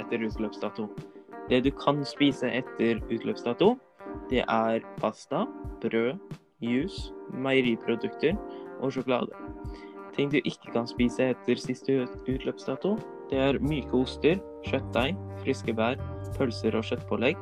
etter 0.00 0.26
utløpsdato. 0.28 0.90
Det 1.48 1.62
du 1.64 1.70
kan 1.78 2.02
spise 2.06 2.50
etter 2.50 3.00
utløpsdato, 3.08 3.74
det 4.30 4.44
er 4.48 4.84
pasta, 5.00 5.44
brød, 5.82 6.18
juice, 6.62 7.12
meieriprodukter 7.32 8.36
og 8.80 8.92
sjokolade. 8.92 9.32
Ting 10.16 10.32
du 10.32 10.38
ikke 10.44 10.72
kan 10.74 10.86
spise 10.86 11.30
etter 11.32 11.60
siste 11.60 12.02
utløpsdato, 12.28 12.96
det 13.30 13.38
er 13.40 13.60
myke 13.64 13.96
oster, 13.96 14.40
kjøttdeig, 14.68 15.16
friske 15.40 15.74
bær, 15.76 15.96
pølser 16.36 16.76
og 16.76 16.84
kjøttpålegg, 16.84 17.40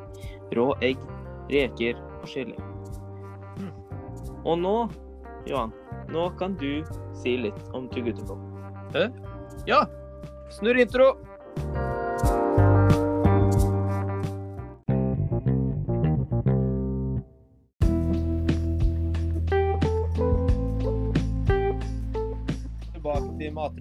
rå 0.55 0.71
egg, 0.81 1.01
reker 1.51 1.99
og 2.21 2.27
chili. 2.31 2.55
Og 4.45 4.57
nå, 4.57 4.75
Johan, 5.49 5.73
nå 6.09 6.29
kan 6.39 6.55
du 6.61 6.81
si 7.21 7.35
litt 7.37 7.75
om 7.77 7.89
Too 7.91 8.39
Hæ? 8.95 9.09
Ja. 9.67 9.85
Snurr 10.51 10.79
intro. 10.79 11.13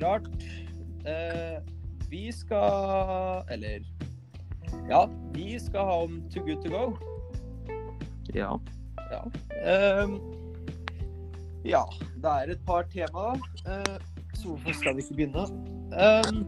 Matrart. 0.01 0.29
Eh, 1.05 1.63
vi 2.11 2.33
skal 2.33 3.45
Eller 3.51 3.81
Ja, 4.89 5.09
vi 5.35 5.59
skal 5.61 5.81
ha 5.81 6.03
om 6.03 6.23
Too 6.31 6.45
Good 6.47 6.63
To 6.63 6.71
Go. 6.71 6.97
Ja. 8.35 8.61
Ja. 9.11 9.25
Eh, 9.67 10.09
ja, 11.65 11.83
det 12.17 12.31
er 12.31 12.51
et 12.53 12.61
par 12.67 12.83
tema. 12.83 13.33
eh, 13.67 14.01
så 14.35 14.49
hvorfor 14.49 14.73
skal 14.73 14.97
vi 14.97 15.03
ikke 15.03 15.15
begynne? 15.15 15.45
Um, 15.93 16.45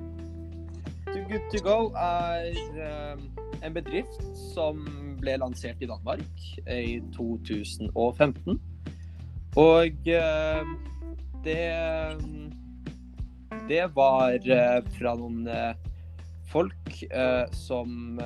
Too 1.07 1.25
Good 1.29 1.51
To 1.53 1.69
Go 1.69 1.93
er 1.95 2.55
ehm, 2.77 3.21
en 3.65 3.75
bedrift 3.75 4.23
som 4.55 4.87
ble 5.21 5.37
lansert 5.37 5.77
i 5.83 5.87
Danmark 5.87 6.25
i 6.71 7.01
2015. 7.17 8.61
Og 9.57 9.87
ehm, 10.07 10.77
det 11.45 11.59
Det 13.73 13.87
var 13.95 14.35
eh, 14.51 14.79
fra 14.99 15.15
noen 15.17 15.47
eh, 15.49 15.73
folk 16.53 16.99
eh, 17.09 17.45
som 17.57 18.21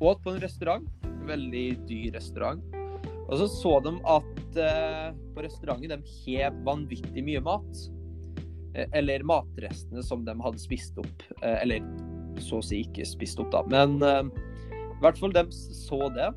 åt 0.00 0.22
på 0.24 0.32
en 0.32 0.40
restaurant. 0.40 0.86
En 1.04 1.26
Veldig 1.28 1.64
dyr 1.90 2.14
restaurant. 2.14 2.62
Og 3.26 3.34
så 3.36 3.50
så 3.52 3.74
de 3.84 3.92
at 4.08 4.32
på 4.56 5.44
restauranten 5.44 5.92
de 5.92 6.14
hev 6.22 6.56
vanvittig 6.64 7.24
mye 7.26 7.42
mat. 7.44 7.82
Eller 8.96 9.26
matrestene 9.28 10.04
som 10.06 10.24
de 10.24 10.32
hadde 10.40 10.62
spist 10.62 10.96
opp. 11.02 11.26
Eller 11.42 11.84
så 12.40 12.62
å 12.62 12.64
si 12.64 12.80
ikke 12.86 13.04
spist 13.08 13.42
opp, 13.42 13.50
da. 13.52 13.64
Men 13.68 13.98
i 14.00 15.00
hvert 15.02 15.20
fall 15.20 15.36
de 15.36 15.44
så 15.52 16.00
det. 16.16 16.30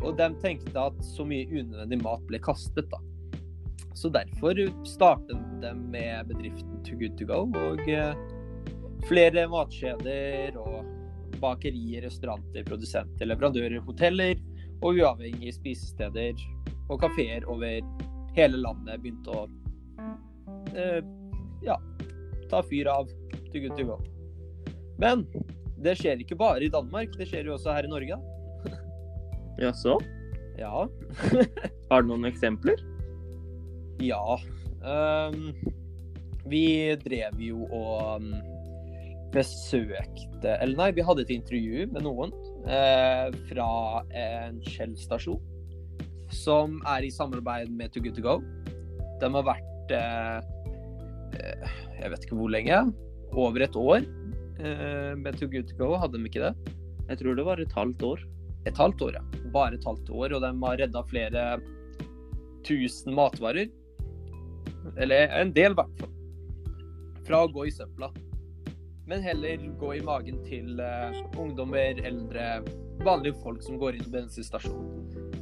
Og 0.00 0.14
de 0.16 0.30
tenkte 0.40 0.86
at 0.88 1.04
så 1.10 1.26
mye 1.28 1.50
unødvendig 1.50 2.00
mat 2.06 2.24
ble 2.30 2.40
kastet, 2.46 2.88
da. 2.94 3.02
Så 3.94 4.08
derfor 4.08 4.56
startet 4.88 5.36
de 5.62 5.74
med 5.74 6.26
bedriften 6.28 6.82
To 6.84 6.96
Good 7.00 7.18
To 7.18 7.28
Go. 7.28 7.40
Og 7.60 7.88
eh, 7.88 8.14
flere 9.08 9.46
matkjeder 9.50 10.56
og 10.60 10.84
bakerier, 11.42 12.04
restauranter, 12.06 12.64
produsenter, 12.64 13.26
leverandører, 13.26 13.80
hoteller 13.86 14.36
og 14.82 14.98
uavhengige 14.98 15.54
spisesteder 15.56 16.38
og 16.90 17.00
kafeer 17.02 17.46
over 17.50 17.80
hele 18.36 18.60
landet 18.62 19.02
begynte 19.02 19.34
å 19.34 19.46
eh, 20.74 21.00
ja, 21.66 21.76
ta 22.50 22.62
fyr 22.68 22.90
av 22.90 23.10
To 23.52 23.58
Good 23.58 23.76
To 23.78 23.88
Go. 23.92 23.98
Men 25.02 25.26
det 25.82 25.96
skjer 25.98 26.22
ikke 26.22 26.38
bare 26.38 26.64
i 26.64 26.72
Danmark, 26.72 27.14
det 27.18 27.28
skjer 27.30 27.48
jo 27.50 27.56
også 27.56 27.74
her 27.74 27.88
i 27.88 27.90
Norge. 27.90 28.18
Jaså? 29.60 29.98
Ja. 30.58 30.86
Har 31.90 32.02
du 32.02 32.12
noen 32.12 32.28
eksempler? 32.28 32.78
Ja. 34.00 34.38
Um, 34.82 35.52
vi 36.48 36.64
drev 37.04 37.38
jo 37.38 37.68
og 37.68 38.18
um, 38.18 38.32
besøkte 39.32 40.56
Eller 40.58 40.74
nei, 40.74 40.88
vi 40.96 41.04
hadde 41.06 41.22
et 41.22 41.30
intervju 41.30 41.86
med 41.94 42.02
noen 42.02 42.32
eh, 42.66 43.28
fra 43.46 43.68
en 44.10 44.58
Shell-stasjon 44.66 45.38
som 46.32 46.80
er 46.88 47.04
i 47.04 47.12
samarbeid 47.12 47.70
med 47.76 47.92
Too 47.92 48.02
Good 48.04 48.16
To 48.16 48.24
Go. 48.24 48.34
De 49.20 49.28
har 49.34 49.46
vært 49.46 49.94
eh, 49.94 50.38
eh, 51.38 51.74
Jeg 52.00 52.12
vet 52.14 52.26
ikke 52.26 52.38
hvor 52.40 52.52
lenge. 52.52 52.78
Over 53.32 53.64
et 53.64 53.76
år 53.78 54.00
eh, 54.00 55.12
med 55.18 55.38
Too 55.38 55.50
Good 55.52 55.70
To 55.72 55.78
Go, 55.78 55.92
hadde 56.00 56.18
de 56.18 56.28
ikke 56.28 56.44
det? 56.48 56.74
Jeg 57.10 57.20
tror 57.20 57.36
det 57.36 57.46
var 57.46 57.60
et 57.60 57.76
halvt 57.76 58.02
år. 58.08 58.24
Et 58.68 58.78
halvt 58.78 59.06
år, 59.08 59.18
ja. 59.18 59.46
Bare 59.52 59.76
et 59.76 59.86
halvt 59.86 60.10
år, 60.10 60.36
og 60.36 60.44
de 60.44 60.52
har 60.64 60.80
redda 60.80 61.04
flere 61.10 61.46
tusen 62.66 63.16
matvarer. 63.18 63.70
Eller 64.96 65.32
en 65.40 65.52
del, 65.54 65.72
i 65.72 65.78
hvert 65.80 66.00
fall. 66.00 66.12
Fra 67.26 67.44
å 67.44 67.50
gå 67.52 67.66
i 67.68 67.74
søpla. 67.74 68.10
Men 69.06 69.22
heller 69.24 69.62
gå 69.80 69.94
i 69.98 70.02
magen 70.04 70.38
til 70.46 70.78
uh, 70.80 71.14
ungdommer, 71.38 71.98
eldre, 72.06 72.62
vanlige 73.02 73.38
folk 73.42 73.62
som 73.64 73.78
går 73.80 73.98
inn 73.98 74.06
på 74.06 74.14
bensinstasjonen. 74.14 75.32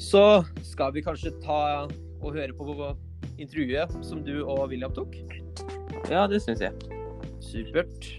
Så 0.00 0.42
skal 0.66 0.92
vi 0.94 1.04
kanskje 1.04 1.32
ta 1.44 1.88
og 2.22 2.34
høre 2.36 2.52
på 2.56 2.92
intervjuet 3.40 3.92
som 4.04 4.22
du 4.24 4.42
og 4.42 4.68
William 4.70 4.92
tok. 4.94 5.16
Ja, 6.10 6.26
det 6.30 6.42
syns 6.44 6.62
jeg. 6.62 6.72
Supert. 7.42 8.12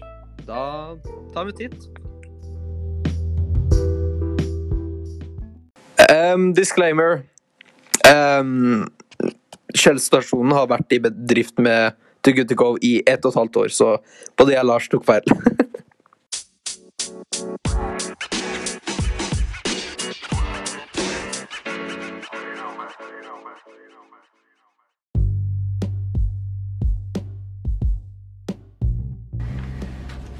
Da 0.44 0.96
tar 1.34 1.46
vi 1.48 1.54
en 1.54 1.58
titt. 1.58 1.88
Um, 6.10 6.52
disclaimer. 6.54 7.22
Um, 8.04 8.86
Kjell-stasjonen 9.74 10.54
har 10.54 10.70
vært 10.70 10.94
i 10.94 11.00
bedrift 11.02 11.58
med 11.58 11.96
To 12.22 12.32
Go 12.32 12.44
To 12.48 12.56
Go 12.58 12.70
i 12.80 12.96
ett 13.06 13.24
og 13.26 13.34
et 13.34 13.40
halvt 13.40 13.56
år, 13.64 13.74
så 13.74 13.96
både 14.38 14.54
jeg 14.54 14.62
og 14.62 14.70
Lars 14.70 14.88
tok 14.88 15.04
feil. 15.04 15.26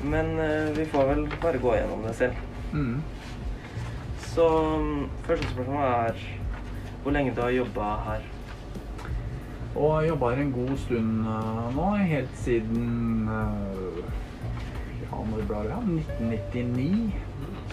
Men 0.04 0.38
eh, 0.38 0.70
vi 0.76 0.84
får 0.86 1.06
vel 1.10 1.26
bare 1.42 1.58
gå 1.58 1.74
gjennom 1.74 2.04
det 2.06 2.14
selv. 2.14 2.38
Mm. 2.72 3.02
Så 4.34 4.46
mm, 4.78 5.10
første 5.26 5.50
spørsmål 5.50 5.84
er 5.90 6.24
hvor 7.02 7.12
lenge 7.16 7.34
du 7.34 7.40
har 7.40 7.50
jobba 7.50 7.90
her. 8.06 8.33
Og 9.74 10.06
jobba 10.08 10.30
her 10.34 10.42
en 10.44 10.52
god 10.54 10.76
stund 10.78 11.26
eh, 11.26 11.76
nå, 11.76 11.86
helt 12.06 12.36
siden 12.38 13.28
eh, 13.28 14.02
Ja, 15.04 15.20
når 15.30 15.46
ble 15.48 15.62
det? 15.66 15.78
1999. 16.20 17.14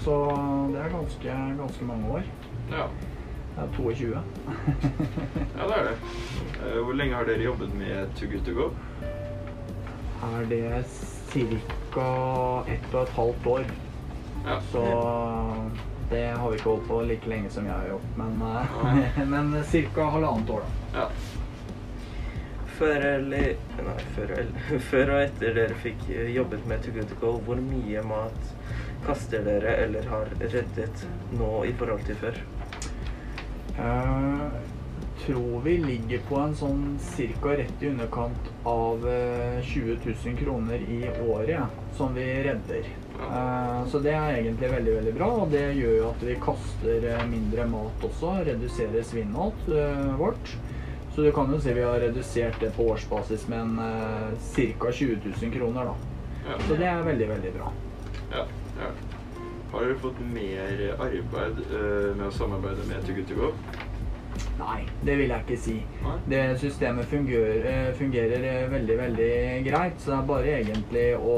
Så 0.01 0.15
det 0.73 0.81
er 0.81 0.93
ganske, 0.95 1.35
ganske 1.59 1.85
mange 1.85 2.09
år. 2.17 2.23
Ja. 2.71 2.87
Det 3.55 3.63
er 3.63 3.73
22. 3.77 4.09
ja, 5.57 5.67
det 5.67 5.77
er 5.77 5.87
det. 5.89 5.95
Eh, 6.61 6.79
Hvor 6.83 6.93
lenge 6.97 7.15
har 7.15 7.29
dere 7.29 7.43
jobbet 7.45 7.73
med 7.77 8.15
Too 8.17 8.29
Good 8.31 8.45
To 8.45 8.57
Go? 8.57 8.69
Er 10.31 10.45
det 10.49 10.83
ca. 11.93 12.63
ett 12.67 12.93
og 12.93 13.01
et 13.03 13.09
halvt 13.15 13.47
år. 13.47 13.63
Ja. 14.45 14.57
Så 14.71 14.83
det 16.11 16.25
har 16.37 16.49
vi 16.49 16.57
ikke 16.57 16.69
holdt 16.69 16.87
på 16.87 17.01
like 17.07 17.29
lenge 17.29 17.49
som 17.49 17.65
jeg 17.65 17.73
har 17.73 17.87
jobbet, 17.87 18.17
men, 18.17 18.41
ja. 18.41 19.25
men 19.33 19.53
ca. 19.63 20.09
halvannet 20.15 20.49
år, 20.49 20.65
da. 20.65 20.99
ja. 20.99 21.05
Før 22.81 23.03
eller 23.05 23.51
Nei, 23.85 23.97
før, 24.15 24.31
eller, 24.41 24.79
før 24.89 25.11
og 25.13 25.19
etter 25.27 25.53
dere 25.53 25.75
fikk 25.83 26.07
eh, 26.09 26.31
jobbet 26.33 26.63
med 26.69 26.81
Too 26.81 26.95
Good 26.95 27.11
To 27.11 27.17
Go, 27.21 27.33
hvor 27.45 27.61
mye 27.61 28.01
mat 28.09 28.47
kaster 29.05 29.43
dere 29.45 29.75
eller 29.83 30.07
har 30.09 30.31
reddet 30.41 31.03
nå 31.37 31.51
i 31.69 31.75
forhold 31.77 32.01
til 32.07 32.17
før? 32.23 32.39
Jeg 33.77 34.49
tror 35.21 35.61
vi 35.67 35.75
ligger 35.83 36.25
på 36.25 36.39
en 36.41 36.57
sånn 36.57 36.81
ca. 37.05 37.53
rett 37.61 37.85
i 37.85 37.91
underkant 37.91 38.49
av 38.65 39.05
eh, 39.09 39.61
20 39.61 40.01
000 40.01 40.41
kroner 40.41 40.81
i 40.81 41.03
året 41.21 41.53
ja, 41.53 41.69
som 41.97 42.17
vi 42.17 42.25
redder. 42.49 42.89
Eh, 43.21 43.87
så 43.93 44.01
det 44.01 44.17
er 44.17 44.39
egentlig 44.39 44.73
veldig 44.73 44.97
veldig 44.97 45.15
bra, 45.21 45.29
og 45.43 45.53
det 45.53 45.67
gjør 45.77 45.97
jo 45.99 46.09
at 46.09 46.25
vi 46.25 46.41
kaster 46.49 47.09
eh, 47.13 47.25
mindre 47.29 47.69
mat 47.69 48.09
også. 48.09 48.39
Reduserer 48.49 49.05
svinnet 49.05 49.69
eh, 49.69 50.13
vårt. 50.17 50.55
Så 51.15 51.21
du 51.21 51.31
kan 51.35 51.51
jo 51.51 51.59
si 51.59 51.73
vi 51.75 51.83
har 51.83 51.99
redusert 51.99 52.59
det 52.59 52.71
på 52.75 52.87
årsbasis 52.93 53.47
med 53.51 53.59
en 53.59 53.79
eh, 53.79 54.75
ca. 54.79 54.91
20 54.91 55.19
000 55.41 55.53
kroner, 55.53 55.91
da. 55.91 55.95
ja. 56.49 56.59
Så 56.67 56.75
det 56.79 56.87
er 56.87 57.03
veldig, 57.03 57.29
veldig 57.35 57.55
bra. 57.59 57.73
ja. 58.31 58.45
ja. 58.79 58.91
Har 59.71 59.85
dere 59.87 59.95
fått 60.03 60.17
mer 60.33 60.81
arbeid 60.99 61.59
eh, 61.71 62.09
med 62.17 62.25
å 62.27 62.31
samarbeide 62.35 62.83
med 62.89 63.05
Tugutugo? 63.07 63.53
Nei, 64.59 64.81
det 65.05 65.15
vil 65.19 65.31
jeg 65.31 65.45
ikke 65.45 65.59
si. 65.59 65.75
Nei? 66.03 66.15
Det 66.29 66.41
systemet 66.61 67.07
fungerer, 67.11 67.63
eh, 67.71 67.93
fungerer 67.97 68.43
eh, 68.49 68.65
veldig, 68.71 68.97
veldig 68.99 69.31
greit. 69.65 69.97
Så 70.01 70.11
det 70.11 70.17
er 70.17 70.27
bare 70.33 70.57
egentlig 70.59 71.07
å 71.17 71.37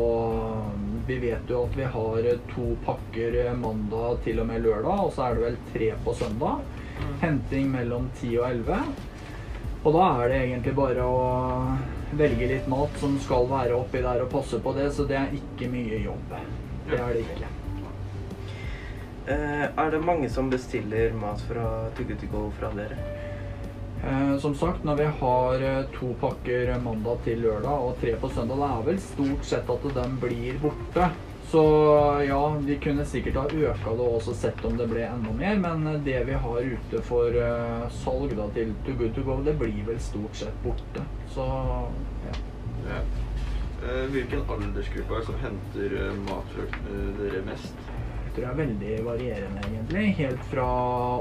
Vi 1.04 1.18
vet 1.20 1.50
jo 1.52 1.66
at 1.68 1.74
vi 1.76 1.84
har 1.94 2.28
eh, 2.32 2.44
to 2.54 2.70
pakker 2.86 3.34
mandag 3.60 4.22
til 4.24 4.40
og 4.40 4.48
med 4.48 4.64
lørdag, 4.64 5.02
og 5.04 5.12
så 5.12 5.26
er 5.26 5.36
det 5.36 5.44
vel 5.44 5.58
tre 5.74 5.90
på 6.06 6.14
søndag. 6.16 6.62
Henting 7.22 7.68
mellom 7.74 8.08
10 8.22 8.38
og 8.40 8.46
11. 8.50 8.94
Og 9.84 9.92
da 9.92 10.04
er 10.24 10.30
det 10.32 10.38
egentlig 10.46 10.74
bare 10.78 11.04
å 11.04 11.24
velge 12.16 12.48
litt 12.48 12.70
mat 12.72 12.94
som 13.02 13.18
skal 13.20 13.50
være 13.50 13.76
oppi 13.76 14.00
der 14.04 14.22
og 14.24 14.32
passe 14.32 14.60
på 14.64 14.72
det, 14.78 14.88
så 14.96 15.04
det 15.10 15.18
er 15.20 15.36
ikke 15.36 15.68
mye 15.72 16.00
jobb. 16.06 16.38
Det 16.88 17.00
er 17.00 17.12
det 17.18 17.26
ikke. 17.26 17.50
Uh, 19.24 19.66
er 19.80 19.92
det 19.92 20.00
mange 20.04 20.30
som 20.32 20.50
bestiller 20.52 21.14
mat 21.16 21.44
fra 21.48 21.68
Tugge 21.98 22.16
To 22.20 22.32
Go 22.32 22.46
fra 22.58 22.72
dere? 22.76 22.98
Uh, 24.04 24.36
som 24.40 24.56
sagt, 24.56 24.84
når 24.88 25.00
vi 25.00 25.06
har 25.20 25.62
eh, 25.64 25.86
to 25.96 26.10
pakker 26.20 26.74
mandag 26.84 27.22
til 27.24 27.40
lørdag 27.46 27.86
og 27.88 28.02
tre 28.02 28.18
på 28.20 28.32
søndag, 28.36 28.60
det 28.60 28.72
er 28.72 28.90
vel 28.90 29.00
stort 29.04 29.48
sett 29.48 29.72
at 29.72 29.88
de 30.00 30.08
blir 30.24 30.60
borte. 30.64 31.08
Så 31.54 31.64
ja, 32.28 32.56
vi 32.60 32.76
kunne 32.82 33.06
sikkert 33.06 33.36
ha 33.36 33.44
øka 33.46 33.92
det 33.98 34.06
og 34.10 34.24
sett 34.26 34.64
om 34.66 34.74
det 34.74 34.88
ble 34.90 35.04
enda 35.06 35.34
mer, 35.38 35.60
men 35.62 35.84
eh, 35.92 36.00
det 36.02 36.24
vi 36.26 36.40
har 36.46 36.70
ute 36.72 37.02
for 37.06 37.36
uh, 37.38 37.84
salg 37.94 38.34
da, 38.40 38.48
til 38.56 38.72
To 38.88 38.96
Good 38.98 39.14
To 39.14 39.26
Go, 39.28 39.36
det 39.46 39.54
blir 39.60 39.84
vel 39.86 40.00
stort 40.02 40.34
sett 40.40 40.58
borte. 40.64 41.04
Så 41.36 41.46
ja. 42.26 42.34
Ja. 42.88 42.98
Eh, 43.86 44.02
Hvilken 44.16 44.42
aldersgruppe 44.50 45.14
er 45.14 45.22
det 45.22 45.28
som 45.30 45.38
henter 45.44 45.96
mat 46.26 46.58
fra 46.58 46.66
dere 47.22 47.46
mest? 47.46 47.93
Det 48.34 48.42
er 48.50 48.56
veldig 48.58 48.94
varierende, 49.06 49.62
egentlig. 49.68 50.04
Helt 50.18 50.46
fra 50.50 50.68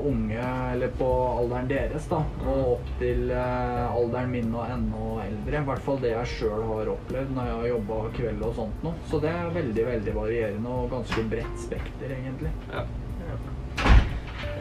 unge, 0.00 0.44
eller 0.72 0.94
på 0.96 1.08
alderen 1.36 1.68
deres, 1.68 2.06
da, 2.08 2.22
og 2.46 2.70
opp 2.78 2.92
til 3.02 3.28
eh, 3.36 3.92
alderen 3.92 4.32
min 4.32 4.54
og 4.56 4.72
enda 4.72 5.10
eldre. 5.26 5.60
I 5.60 5.68
hvert 5.68 5.84
fall 5.84 6.00
det 6.00 6.14
jeg 6.14 6.30
sjøl 6.32 6.64
har 6.70 6.92
opplevd 6.94 7.34
når 7.36 7.50
jeg 7.50 7.58
har 7.58 7.68
jobba 7.72 8.00
kveld 8.16 8.46
og 8.48 8.56
sånt 8.62 8.86
noe. 8.86 9.04
Så 9.10 9.20
det 9.20 9.32
er 9.34 9.52
veldig, 9.58 9.84
veldig 9.90 10.16
varierende 10.16 10.78
og 10.78 10.88
ganske 10.94 11.26
bredt 11.34 11.60
spekter, 11.66 12.16
egentlig. 12.16 12.54
Ja. 12.72 12.86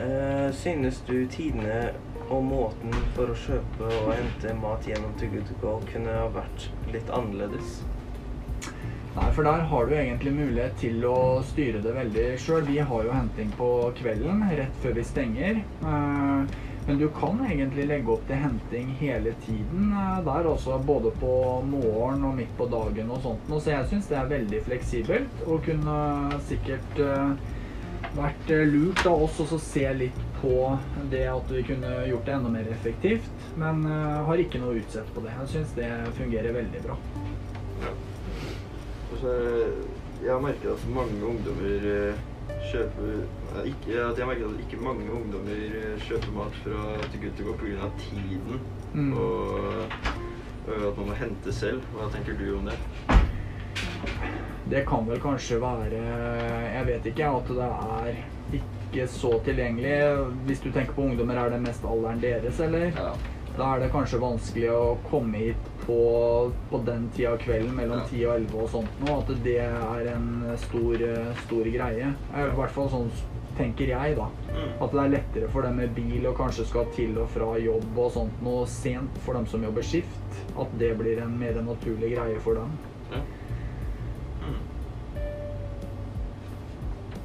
Uh, 0.01 0.49
synes 0.57 0.99
du 1.07 1.15
tidene 1.29 1.91
og 2.31 2.43
måten 2.47 2.93
for 3.15 3.31
å 3.31 3.37
kjøpe 3.37 3.87
og 4.01 4.11
hente 4.15 4.53
mat 4.59 4.87
gjennom 4.87 5.15
to 5.19 5.31
Good 5.31 5.47
To 5.49 5.57
Go 5.63 5.79
kunne 5.87 6.19
ha 6.19 6.27
vært 6.35 6.67
litt 6.91 7.11
annerledes? 7.15 7.81
Nei, 9.11 9.27
for 9.35 9.43
der 9.43 9.65
har 9.67 9.85
du 9.85 9.93
egentlig 9.97 10.31
mulighet 10.31 10.77
til 10.79 11.01
å 11.03 11.41
styre 11.43 11.81
det 11.83 11.91
veldig 11.97 12.25
sjøl. 12.39 12.63
Vi 12.63 12.77
har 12.79 13.01
jo 13.03 13.11
henting 13.11 13.49
på 13.59 13.67
kvelden, 13.97 14.45
rett 14.55 14.77
før 14.83 14.93
vi 14.99 15.07
stenger. 15.07 15.63
Eh, 15.83 16.59
Men 16.87 16.97
du 16.97 17.03
kan 17.13 17.37
egentlig 17.45 17.83
legge 17.85 18.09
opp 18.09 18.23
til 18.25 18.39
henting 18.41 18.87
hele 18.97 19.35
tiden 19.43 19.91
eh, 19.93 20.21
der 20.25 20.47
også, 20.49 20.79
både 20.87 21.11
på 21.21 21.33
morgen 21.67 22.23
og 22.25 22.39
midt 22.39 22.55
på 22.57 22.65
dagen 22.71 23.11
og 23.13 23.19
sånt. 23.21 23.51
Så 23.51 23.69
jeg 23.69 23.89
syns 23.91 24.07
det 24.09 24.17
er 24.17 24.31
veldig 24.31 24.61
fleksibelt 24.65 25.43
og 25.45 25.61
kunne 25.67 25.97
sikkert 26.47 27.03
eh, 27.05 27.35
vært 28.15 28.53
lurt 28.71 29.03
av 29.11 29.27
oss 29.27 29.43
å 29.43 29.59
se 29.61 29.85
litt 29.93 30.23
på 30.39 30.55
det 31.11 31.27
at 31.35 31.51
vi 31.53 31.61
kunne 31.67 31.91
gjort 32.09 32.25
det 32.25 32.37
enda 32.39 32.55
mer 32.55 32.71
effektivt. 32.73 33.29
Men 33.61 33.83
har 34.25 34.41
ikke 34.41 34.63
noe 34.63 34.79
utsett 34.81 35.11
på 35.13 35.21
det. 35.27 35.35
Jeg 35.43 35.53
syns 35.53 35.77
det 35.77 35.91
fungerer 36.17 36.57
veldig 36.57 36.87
bra. 36.87 36.97
Er 39.23 39.71
jeg 40.21 40.29
har 40.35 40.41
merket 40.43 40.67
at 40.69 40.83
mange 40.93 41.17
ungdommer 41.25 41.85
eh, 41.89 42.19
kjøper 42.69 43.63
ikke, 43.65 43.95
at 43.95 44.17
Jeg 44.17 44.21
har 44.21 44.29
merket 44.29 44.51
at 44.51 44.59
ikke 44.65 44.83
mange 44.85 45.07
ungdommer 45.09 45.63
eh, 45.81 46.03
kjøper 46.05 46.35
mat 46.35 46.59
fra 46.61 46.83
til 47.07 47.23
gutter 47.23 47.47
går 47.49 47.57
pga. 47.63 47.89
tiden. 47.97 48.61
Mm. 48.93 49.13
Og 49.17 50.11
og 50.67 50.91
at 50.91 50.97
man 50.97 51.07
må 51.09 51.15
hente 51.17 51.53
selv. 51.53 51.81
Hva 51.95 52.07
tenker 52.13 52.37
du 52.37 52.51
om 52.59 52.67
det? 52.69 52.77
Det 54.69 54.83
kan 54.87 55.07
vel 55.07 55.19
kanskje 55.19 55.57
være 55.61 55.97
Jeg 55.97 56.85
vet 56.87 57.07
ikke 57.11 57.31
at 57.33 57.49
det 57.49 57.69
er 57.69 58.19
ikke 58.59 59.07
så 59.09 59.31
tilgjengelig. 59.45 59.95
Hvis 60.45 60.61
du 60.61 60.69
tenker 60.71 60.93
på 60.93 61.07
ungdommer, 61.09 61.39
er 61.41 61.55
det 61.55 61.61
mest 61.65 61.85
alderen 61.87 62.21
deres, 62.21 62.59
eller? 62.59 62.91
Ja. 62.93 63.13
Da 63.57 63.73
er 63.73 63.81
det 63.83 63.91
kanskje 63.91 64.21
vanskelig 64.21 64.69
å 64.71 64.83
komme 65.09 65.41
hit 65.41 65.70
på, 65.85 65.99
på 66.69 66.81
den 66.85 67.09
tida 67.15 67.33
av 67.33 67.41
kvelden 67.41 67.75
mellom. 67.75 68.01
10 68.09 68.25
og 68.27 68.35
11 68.35 68.63
og 68.63 68.71
sånt 68.75 69.03
nå. 69.03 69.17
At 69.19 69.31
det 69.45 69.57
er 69.65 70.09
en 70.13 70.31
stor, 70.61 71.05
stor 71.45 71.69
greie. 71.75 72.13
I 72.31 72.47
hvert 72.57 72.75
fall 72.75 72.89
sånn 72.93 73.11
tenker 73.57 73.91
jeg, 73.91 74.15
da. 74.17 74.27
Mm. 74.51 74.69
At 74.81 74.93
det 74.93 75.01
er 75.01 75.13
lettere 75.15 75.51
for 75.51 75.67
dem 75.67 75.81
med 75.81 75.93
bil 75.95 76.25
og 76.29 76.37
kanskje 76.39 76.65
skal 76.69 76.87
til 76.95 77.17
og 77.21 77.29
fra 77.33 77.51
jobb 77.61 77.99
og 77.99 78.13
sånt 78.15 78.41
noe 78.45 78.65
sent 78.69 79.19
for 79.25 79.37
dem 79.37 79.47
som 79.49 79.63
jobber 79.67 79.85
skift. 79.85 80.39
At 80.59 80.73
det 80.79 80.93
blir 80.99 81.21
en 81.23 81.37
mer 81.39 81.59
naturlig 81.65 82.13
greie 82.15 82.39
for 82.43 82.61
dem. 82.61 82.73
Ja. 83.11 83.21
Mm. 84.47 84.59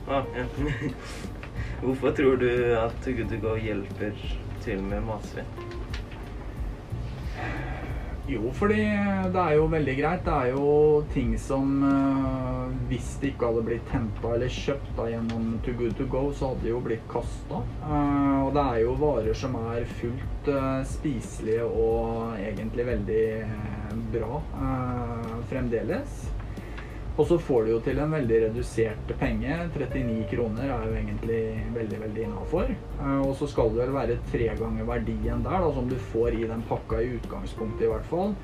Ah, 0.06 0.36
ja. 0.36 0.46
Hvorfor 1.82 2.10
tror 2.16 2.36
du 2.40 2.50
at 2.78 3.04
Good 3.04 3.28
To 3.30 3.40
Go 3.42 3.56
hjelper 3.60 4.16
til 4.64 4.80
med 4.82 5.04
matsvinn? 5.04 5.50
Jo, 8.26 8.50
fordi 8.58 8.80
det 9.30 9.38
er 9.38 9.52
jo 9.54 9.66
veldig 9.70 9.92
greit. 10.00 10.24
Det 10.26 10.34
er 10.34 10.48
jo 10.56 10.70
ting 11.14 11.36
som 11.38 11.76
eh, 11.86 12.72
Hvis 12.90 13.12
det 13.22 13.32
ikke 13.32 13.50
hadde 13.52 13.62
blitt 13.68 13.92
henta 13.94 14.32
eller 14.34 14.50
kjøpt 14.50 14.88
da 14.98 15.06
gjennom 15.12 15.52
Too 15.62 15.76
Good 15.78 15.94
To 16.00 16.06
Go, 16.10 16.24
så 16.34 16.50
hadde 16.50 16.66
det 16.66 16.72
jo 16.72 16.80
blitt 16.82 17.06
kasta. 17.10 17.62
og 17.86 18.50
det 18.54 18.64
er 18.64 18.80
jo 18.82 18.96
varer 18.98 19.38
som 19.38 19.54
er 19.60 19.86
fullt 20.00 20.50
eh, 20.50 20.82
spiselige 20.90 21.66
og 21.66 22.34
egentlig 22.40 22.86
veldig 22.90 23.22
eh, 23.44 23.94
bra 24.14 24.42
eh, 24.62 25.36
fremdeles. 25.50 26.25
Og 27.16 27.24
så 27.26 27.38
får 27.40 27.64
du 27.64 27.70
jo 27.70 27.78
til 27.80 27.98
en 28.02 28.12
veldig 28.12 28.38
redusert 28.42 29.12
penge. 29.20 29.54
39 29.72 30.26
kroner 30.28 30.68
er 30.68 30.82
jo 30.84 30.96
egentlig 30.98 31.40
veldig 31.72 32.00
veldig 32.02 32.24
innafor. 32.26 32.72
Og 33.24 33.32
så 33.38 33.48
skal 33.48 33.72
det 33.72 33.86
vel 33.86 33.94
være 33.94 34.18
tre 34.28 34.50
ganger 34.58 34.88
verdien 34.90 35.44
der, 35.46 35.64
da, 35.64 35.70
som 35.72 35.88
du 35.88 35.96
får 36.12 36.36
i 36.36 36.44
den 36.50 36.64
pakka 36.68 37.00
i 37.00 37.14
utgangspunktet 37.16 37.86
i 37.86 37.90
hvert 37.94 38.08
fall. 38.10 38.36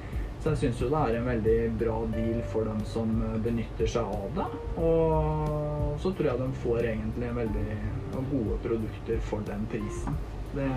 Så 0.42 0.54
jeg 0.54 0.60
syns 0.62 0.80
jo 0.82 0.88
det 0.90 1.02
er 1.04 1.18
en 1.18 1.28
veldig 1.28 1.58
bra 1.78 1.98
deal 2.16 2.40
for 2.50 2.66
dem 2.66 2.80
som 2.88 3.12
benytter 3.44 3.92
seg 3.92 4.08
av 4.08 4.32
det. 4.40 4.48
Og 4.80 6.00
så 6.02 6.10
tror 6.16 6.32
jeg 6.32 6.40
de 6.40 6.62
får 6.64 6.88
egentlig 6.94 7.34
veldig 7.36 7.66
gode 8.32 8.56
produkter 8.64 9.20
for 9.28 9.44
den 9.52 9.68
prisen. 9.70 10.16
Det 10.56 10.70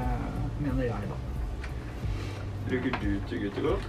mener 0.60 0.84
jeg, 0.91 1.13
da. 1.13 1.21
Bruker 2.67 2.99
du 3.01 3.62
Go? 3.63 3.79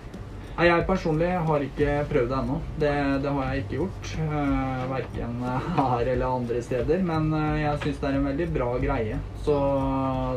Nei, 0.57 0.67
Jeg 0.71 0.87
personlig 0.89 1.29
har 1.49 1.65
ikke 1.67 1.95
prøvd 2.09 2.31
det 2.33 2.37
ennå. 2.39 2.55
Det, 2.81 2.93
det 3.25 3.33
har 3.37 3.51
jeg 3.51 3.65
ikke 3.65 3.81
gjort. 3.81 4.13
Uh, 4.17 4.85
verken 4.95 5.35
her 5.77 6.13
eller 6.15 6.27
andre 6.27 6.63
steder. 6.65 7.03
Men 7.05 7.29
eh, 7.37 7.61
jeg 7.61 7.83
syns 7.83 8.01
det 8.01 8.09
er 8.09 8.17
en 8.17 8.29
veldig 8.31 8.49
bra 8.55 8.71
greie. 8.81 9.19
Så 9.45 9.59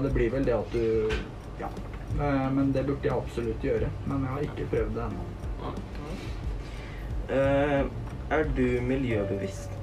det 0.03 0.12
blir 0.17 0.36
vel 0.36 0.47
det 0.49 0.58
at 0.58 0.75
du 0.75 1.15
Ja. 1.62 1.71
Uh, 2.19 2.47
men 2.51 2.73
det 2.75 2.84
burde 2.88 3.08
jeg 3.08 3.15
absolutt 3.15 3.63
gjøre. 3.63 3.88
Men 4.12 4.27
jeg 4.27 4.36
har 4.36 4.45
ikke 4.49 4.69
prøvd 4.75 4.95
det 4.99 5.08
ennå. 5.08 5.23
Uh, 7.29 7.84
er 8.29 8.49
du 8.58 8.65
miljøbevisst? 8.86 9.79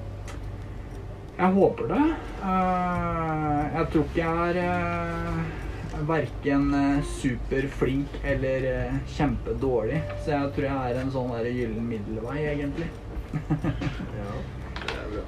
Jeg 1.37 1.53
håper 1.53 1.89
det. 1.91 2.03
Eh, 2.49 3.63
jeg 3.75 3.87
tror 3.93 4.05
ikke 4.07 4.21
jeg 4.23 4.57
er 4.57 5.66
verken 6.05 6.69
superflink 7.03 8.07
eller 8.23 8.67
eh, 8.73 8.95
kjempedårlig. 9.17 10.01
Så 10.25 10.31
jeg 10.35 10.51
tror 10.55 10.67
jeg 10.69 10.91
er 10.91 11.01
en 11.01 11.11
sånn 11.13 11.33
der 11.33 11.49
gyllen 11.51 11.89
middelvei, 11.89 12.37
egentlig. 12.53 12.89
Ja. 14.17 14.35
Det 14.77 14.93
er 14.95 15.09
bra. 15.11 15.23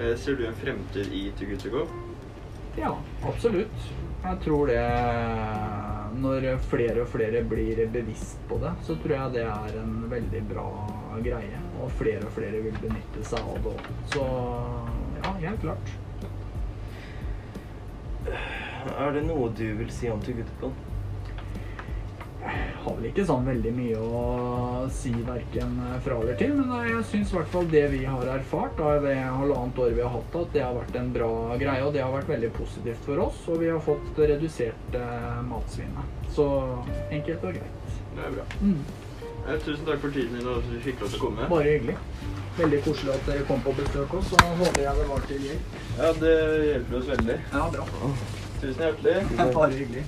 Eh, 0.00 0.14
Ser 0.18 0.34
du 0.40 0.46
en 0.48 0.56
fremtid 0.58 1.12
i 1.14 1.26
To 1.38 1.46
Good 1.50 1.62
To 1.64 1.70
Go? 1.74 1.84
Ja, 2.78 2.94
absolutt. 3.28 3.84
Jeg 4.24 4.40
tror 4.40 4.66
det 4.72 4.80
Når 6.24 6.46
flere 6.70 7.02
og 7.04 7.08
flere 7.12 7.42
blir 7.46 7.82
bevisst 7.92 8.38
på 8.48 8.56
det, 8.62 8.70
så 8.86 8.94
tror 9.02 9.14
jeg 9.16 9.32
det 9.34 9.44
er 9.50 9.76
en 9.82 9.94
veldig 10.10 10.42
bra 10.50 10.66
greie. 11.22 11.58
Og 11.82 11.90
flere 11.98 12.22
og 12.26 12.32
flere 12.36 12.62
vil 12.64 12.78
benytte 12.82 13.24
seg 13.26 13.42
av 13.42 13.58
det 13.64 13.74
òg. 13.74 13.88
Så 14.14 14.24
ja, 15.20 15.34
helt 15.42 15.60
klart. 15.66 15.94
Er 18.84 19.14
det 19.16 19.22
noe 19.24 19.48
du 19.56 19.64
vil 19.78 19.90
si 19.92 20.10
om 20.12 20.20
til 20.24 20.36
Good 20.40 20.66
Jeg 22.44 22.72
har 22.84 22.96
vel 22.98 23.06
ikke 23.08 23.24
sånn 23.24 23.46
veldig 23.48 23.70
mye 23.72 24.00
å 24.04 24.24
si 24.92 25.12
verken 25.24 25.78
fra 26.04 26.18
eller 26.20 26.36
til, 26.36 26.52
men 26.58 26.74
jeg 26.84 27.06
syns 27.08 27.32
i 27.32 27.38
hvert 27.38 27.48
fall 27.54 27.70
det 27.72 27.86
vi 27.94 28.02
har 28.04 28.28
erfart 28.34 28.82
av 28.84 29.06
det 29.06 29.14
halvannet 29.16 29.80
året 29.80 29.96
vi 29.96 30.04
har 30.04 30.12
hatt 30.12 30.36
at 30.42 30.52
det 30.52 30.64
har 30.66 30.76
vært 30.76 30.98
en 31.00 31.08
bra 31.14 31.30
greie. 31.62 31.80
Og 31.86 31.96
det 31.96 32.04
har 32.04 32.12
vært 32.12 32.28
veldig 32.34 32.52
positivt 32.58 33.08
for 33.08 33.24
oss, 33.24 33.40
og 33.48 33.64
vi 33.64 33.72
har 33.72 33.80
fått 33.88 34.20
redusert 34.20 35.00
eh, 35.00 35.40
matsvinnet. 35.48 36.20
Så 36.36 36.46
enkelt 37.08 37.48
og 37.48 37.56
greit. 37.56 37.98
Det 38.14 38.28
er 38.28 38.36
bra. 38.36 38.46
Mm. 38.60 38.78
Eh, 39.48 39.58
tusen 39.64 39.88
takk 39.88 40.04
for 40.04 40.12
tiden 40.12 40.36
din 40.36 40.46
og 40.46 40.60
at 40.60 40.70
du 40.70 40.78
fikk 40.84 41.00
lov 41.00 41.16
til 41.16 41.22
å 41.22 41.24
komme. 41.24 41.50
Bare 41.56 41.76
hyggelig. 41.78 41.98
Veldig 42.60 42.84
koselig 42.84 43.16
at 43.16 43.28
dere 43.32 43.48
kom 43.48 43.64
på 43.64 43.72
besøk 43.80 44.20
oss, 44.20 44.36
og 44.36 44.56
håper 44.60 44.84
jeg 44.84 45.00
det 45.00 45.10
var 45.10 45.28
til 45.32 45.44
hjelp. 45.48 45.76
Ja, 45.96 46.14
det 46.20 46.38
hjelper 46.68 47.00
oss 47.00 47.12
veldig. 47.16 47.42
Ja, 47.56 47.68
bra. 47.72 48.43
Tusen 48.60 48.82
hjertelig. 48.82 49.16
Bare 49.54 49.72
hyggelig. 49.72 50.04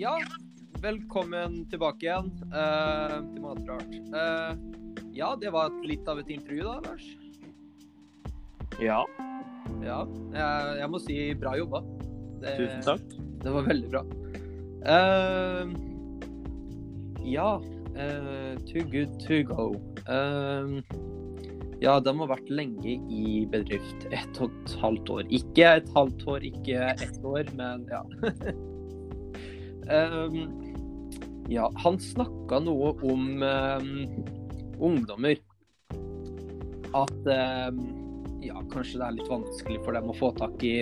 Ja, 0.00 0.14
velkommen 0.82 1.64
tilbake 1.70 2.06
igjen 2.06 2.30
uh, 2.52 3.18
til 3.32 3.42
Matrart. 3.44 3.98
Uh, 4.12 4.54
ja, 5.12 5.34
det 5.40 5.52
var 5.52 5.74
litt 5.84 6.08
av 6.08 6.22
et 6.22 6.30
intervju 6.32 6.64
da, 6.68 6.78
Lars. 6.86 7.10
Ja. 8.80 9.02
Ja, 9.84 10.04
jeg, 10.32 10.78
jeg 10.80 10.90
må 10.92 11.00
si 11.02 11.18
bra 11.40 11.56
jobba. 11.58 11.82
Det, 12.40 12.56
Tusen 12.56 12.84
takk. 12.86 13.20
Det 13.40 13.52
var 13.52 13.68
veldig 13.68 13.90
bra. 13.92 14.02
Eh, 14.80 15.72
ja, 17.30 17.54
Uh, 17.96 18.56
too 18.66 18.82
good 18.82 19.20
to 19.20 19.42
go. 19.42 19.74
Uh, 20.08 20.80
ja, 21.80 21.98
de 22.00 22.12
har 22.18 22.28
vært 22.30 22.50
lenge 22.52 22.96
i 23.10 23.44
bedrift. 23.50 24.06
Ett 24.14 24.38
og 24.40 24.52
et 24.62 24.74
halvt 24.82 25.10
år. 25.16 25.24
Ikke 25.34 25.72
et 25.80 25.88
halvt 25.96 26.26
år, 26.28 26.46
ikke 26.52 26.90
ett 26.94 27.18
år, 27.26 27.50
men 27.58 27.86
ja. 27.90 28.02
um, 29.90 30.38
ja, 31.56 31.66
han 31.82 31.98
snakka 32.00 32.60
noe 32.62 32.94
om 33.10 33.42
um, 33.42 33.90
ungdommer. 34.78 35.40
At 36.96 37.26
um, 37.26 37.82
ja, 38.44 38.62
kanskje 38.70 39.00
det 39.00 39.08
er 39.08 39.18
litt 39.18 39.32
vanskelig 39.32 39.82
for 39.82 39.98
dem 39.98 40.10
å 40.10 40.16
få 40.16 40.32
tak 40.38 40.62
i 40.66 40.78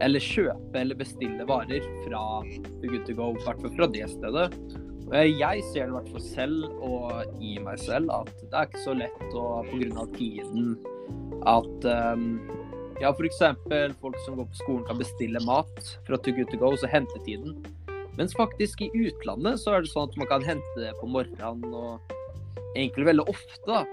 eller 0.00 0.22
kjøpe 0.24 0.80
eller 0.80 0.96
bestille 0.96 1.44
varer 1.44 1.84
fra 2.06 2.20
Good 2.80 3.02
To 3.08 3.16
Go, 3.18 3.32
i 3.34 3.42
hvert 3.44 3.60
fall 3.60 3.74
fra 3.74 3.88
det 3.92 4.06
stedet. 4.08 4.46
Og 5.10 5.16
Jeg 5.26 5.62
ser 5.72 5.88
det 5.88 5.90
i 5.90 5.96
hvert 5.96 6.10
fall 6.14 6.22
selv 6.22 6.82
og 6.86 7.42
i 7.42 7.56
meg 7.62 7.80
selv 7.82 8.12
at 8.14 8.30
det 8.44 8.54
er 8.54 8.68
ikke 8.68 8.82
så 8.84 8.94
lett 8.94 9.34
å 9.34 9.46
pga. 9.66 10.06
tiden 10.14 10.76
at 11.48 11.86
um, 12.14 12.38
ja, 13.00 13.10
f.eks. 13.10 13.40
folk 13.98 14.18
som 14.26 14.36
går 14.38 14.46
på 14.52 14.60
skolen 14.60 14.86
kan 14.86 15.00
bestille 15.00 15.42
mat 15.46 15.92
fra 16.06 16.18
To 16.20 16.34
Good 16.36 16.52
To 16.52 16.60
Go, 16.60 16.74
så 16.76 16.86
hentetiden. 16.90 17.56
Mens 18.18 18.36
faktisk 18.36 18.82
i 18.84 18.90
utlandet 18.92 19.62
så 19.62 19.74
er 19.74 19.82
det 19.82 19.90
sånn 19.90 20.10
at 20.10 20.18
man 20.20 20.28
kan 20.28 20.44
hente 20.44 20.76
det 20.76 20.92
på 21.00 21.08
morgenen 21.08 21.64
og 21.74 22.12
egentlig 22.76 23.08
veldig 23.08 23.24
ofte. 23.32 23.84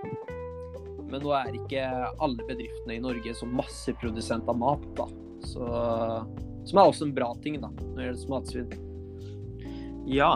Men 1.08 1.24
nå 1.24 1.32
er 1.38 1.56
ikke 1.56 1.86
alle 2.20 2.48
bedriftene 2.50 2.98
i 2.98 3.04
Norge 3.04 3.34
så 3.38 3.48
masseprodusent 3.48 4.50
av 4.52 4.60
mat, 4.60 4.84
da. 4.98 5.08
Så, 5.48 5.64
som 6.68 6.82
er 6.82 6.84
også 6.84 7.08
en 7.08 7.16
bra 7.16 7.32
ting, 7.46 7.62
da, 7.64 7.72
når 7.72 7.96
det 7.96 8.08
gjelder 8.10 8.34
matsvinn. 8.34 8.78
Ja. 10.12 10.34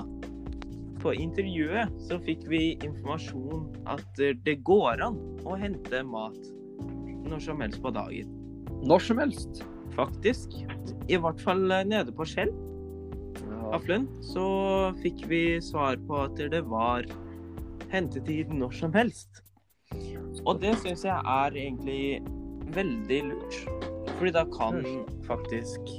På 1.02 1.14
intervjuet 1.18 1.90
så 2.06 2.20
fikk 2.22 2.46
vi 2.52 2.62
informasjon 2.86 3.70
at 3.90 4.22
eh, 4.22 4.36
det 4.46 4.60
går 4.68 5.02
an 5.02 5.18
å 5.50 5.58
hente 5.58 6.04
mat 6.06 6.52
når 7.26 7.42
som 7.48 7.62
helst 7.64 7.82
på 7.82 7.94
dagen. 7.96 8.30
Når 8.86 9.06
som 9.08 9.22
helst. 9.22 9.64
Faktisk. 9.96 10.54
I 11.12 11.18
hvert 11.18 11.42
fall 11.42 11.66
eh, 11.72 11.88
nede 11.88 12.14
på 12.16 12.28
Skjell. 12.30 12.54
Aflen, 13.72 14.10
så 14.20 14.44
fikk 15.00 15.24
vi 15.32 15.44
svar 15.64 15.96
på 16.08 16.18
at 16.26 16.40
det 16.52 16.60
var 16.68 17.06
hentetid 17.94 18.52
når 18.52 18.76
som 18.76 18.92
helst. 18.96 19.42
Og 20.44 20.60
det 20.60 20.74
syns 20.82 21.06
jeg 21.08 21.16
er 21.16 21.56
egentlig 21.56 22.20
veldig 22.76 23.22
lurt. 23.30 23.58
Fordi 24.18 24.34
da 24.36 24.44
kan 24.52 24.84
faktisk 25.28 25.94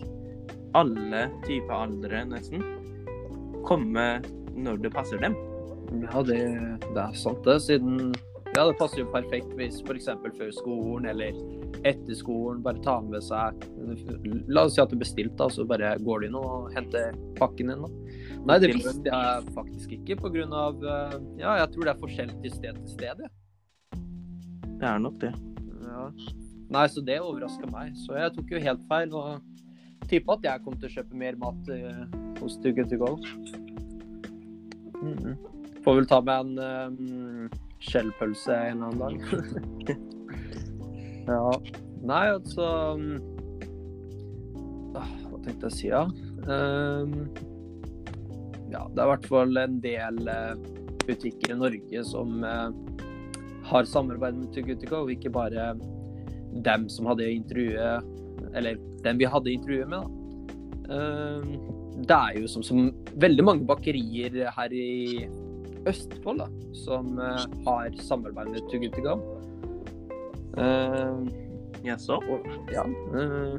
alle 0.76 1.26
typer 1.46 1.74
aldre 1.86 2.22
nesten 2.28 2.62
komme 3.66 4.06
når 4.56 4.82
det 4.84 4.92
passer 4.94 5.20
dem. 5.22 5.36
Ja, 6.02 6.22
det, 6.24 6.38
det 6.82 7.00
er 7.02 7.16
sant 7.18 7.42
det. 7.46 7.58
Siden 7.64 8.12
ja, 8.52 8.66
det 8.68 8.76
passer 8.76 9.00
jo 9.00 9.08
perfekt 9.12 9.52
hvis 9.56 9.78
f.eks. 9.80 10.10
før 10.36 10.50
skolen 10.52 11.08
eller 11.08 11.36
etter 11.88 12.16
skolen 12.16 12.60
bare 12.62 12.82
ta 12.84 12.98
med 13.00 13.24
seg 13.24 13.62
La 14.52 14.66
oss 14.66 14.76
si 14.76 14.82
at 14.82 14.92
du 14.92 14.98
bestilte, 15.00 15.38
da, 15.40 15.48
så 15.50 15.64
bare 15.68 15.94
går 16.04 16.20
du 16.20 16.26
inn 16.28 16.36
og 16.36 16.68
henter 16.76 17.16
pakken 17.38 17.72
din. 17.72 17.86
da. 17.86 18.18
Nei, 18.50 18.58
det 18.60 18.74
visste 18.74 19.08
jeg 19.08 19.54
faktisk 19.56 19.96
ikke 19.96 20.18
pga. 20.20 20.44
Ja, 21.40 21.56
jeg 21.62 21.70
tror 21.72 21.88
det 21.88 21.94
er 21.94 22.02
forskjell 22.04 22.34
til 22.44 22.54
sted 22.54 22.78
til 22.82 22.92
sted. 22.92 23.24
Ja. 23.24 23.32
Det 24.82 24.88
er 24.90 25.02
nok 25.02 25.18
det. 25.22 25.32
Ja. 25.86 26.06
Nei, 26.72 26.86
så 26.90 27.02
det 27.04 27.20
overraska 27.22 27.68
meg. 27.72 27.96
Så 28.04 28.16
jeg 28.18 28.36
tok 28.36 28.52
jo 28.52 28.62
helt 28.68 28.86
feil. 28.90 29.12
Og 29.16 30.08
tippa 30.10 30.36
at 30.36 30.48
jeg 30.48 30.64
kom 30.64 30.76
til 30.78 30.90
å 30.90 30.94
kjøpe 30.96 31.20
mer 31.24 31.38
mat 31.40 31.72
uh, 31.72 32.02
hos 32.40 32.58
Tugge 32.64 32.88
To 32.90 32.98
Go. 33.00 33.12
Mhm. 35.02 35.36
Får 35.84 35.94
vel 35.98 36.06
ta 36.06 36.20
med 36.22 36.40
en 36.40 36.58
um, 36.58 37.50
en 37.92 38.10
eller 38.48 38.86
annen 38.86 38.98
dag. 38.98 39.20
ja. 41.26 41.62
Nei, 42.02 42.26
altså 42.34 42.68
um, 42.94 43.08
ah, 44.98 45.10
Hva 45.30 45.40
tenkte 45.42 45.68
jeg 45.68 45.70
å 45.70 45.74
si, 45.74 45.88
ja? 45.90 46.02
Um, 46.46 47.28
ja, 48.72 48.86
det 48.88 48.98
er 48.98 49.04
i 49.04 49.10
hvert 49.12 49.28
fall 49.30 49.58
en 49.60 49.76
del 49.82 50.22
uh, 50.30 50.54
butikker 51.02 51.54
i 51.54 51.58
Norge 51.58 52.04
som 52.06 52.42
uh, 52.46 52.70
har 53.66 53.86
samarbeid 53.90 54.38
med 54.38 54.54
Too 54.54 55.02
og 55.02 55.12
ikke 55.14 55.34
bare 55.34 55.72
dem 56.66 56.88
som 56.92 57.06
hadde 57.08 57.30
intervjuet 57.32 58.50
Eller 58.58 58.80
dem 59.06 59.20
vi 59.20 59.28
hadde 59.30 59.54
intervjuet 59.54 59.88
med, 59.88 60.02
da. 60.02 60.22
Ehm, 60.92 61.81
Det 61.92 62.16
er 62.16 62.40
jo 62.40 62.48
som, 62.50 62.64
som 62.64 62.88
veldig 63.20 63.44
mange 63.44 63.66
bakerier 63.68 64.50
her 64.56 64.74
i 64.74 65.28
Østfold 65.88 66.42
da, 66.42 66.48
som 66.78 67.14
uh, 67.18 67.44
har 67.66 67.94
samarbeid 68.02 68.52
med 68.54 68.98
Go. 69.02 69.16
Ehm, 70.62 71.30
Jaså? 71.82 72.20
og, 72.30 72.50
ja, 72.72 72.84
Uh, 73.12 73.58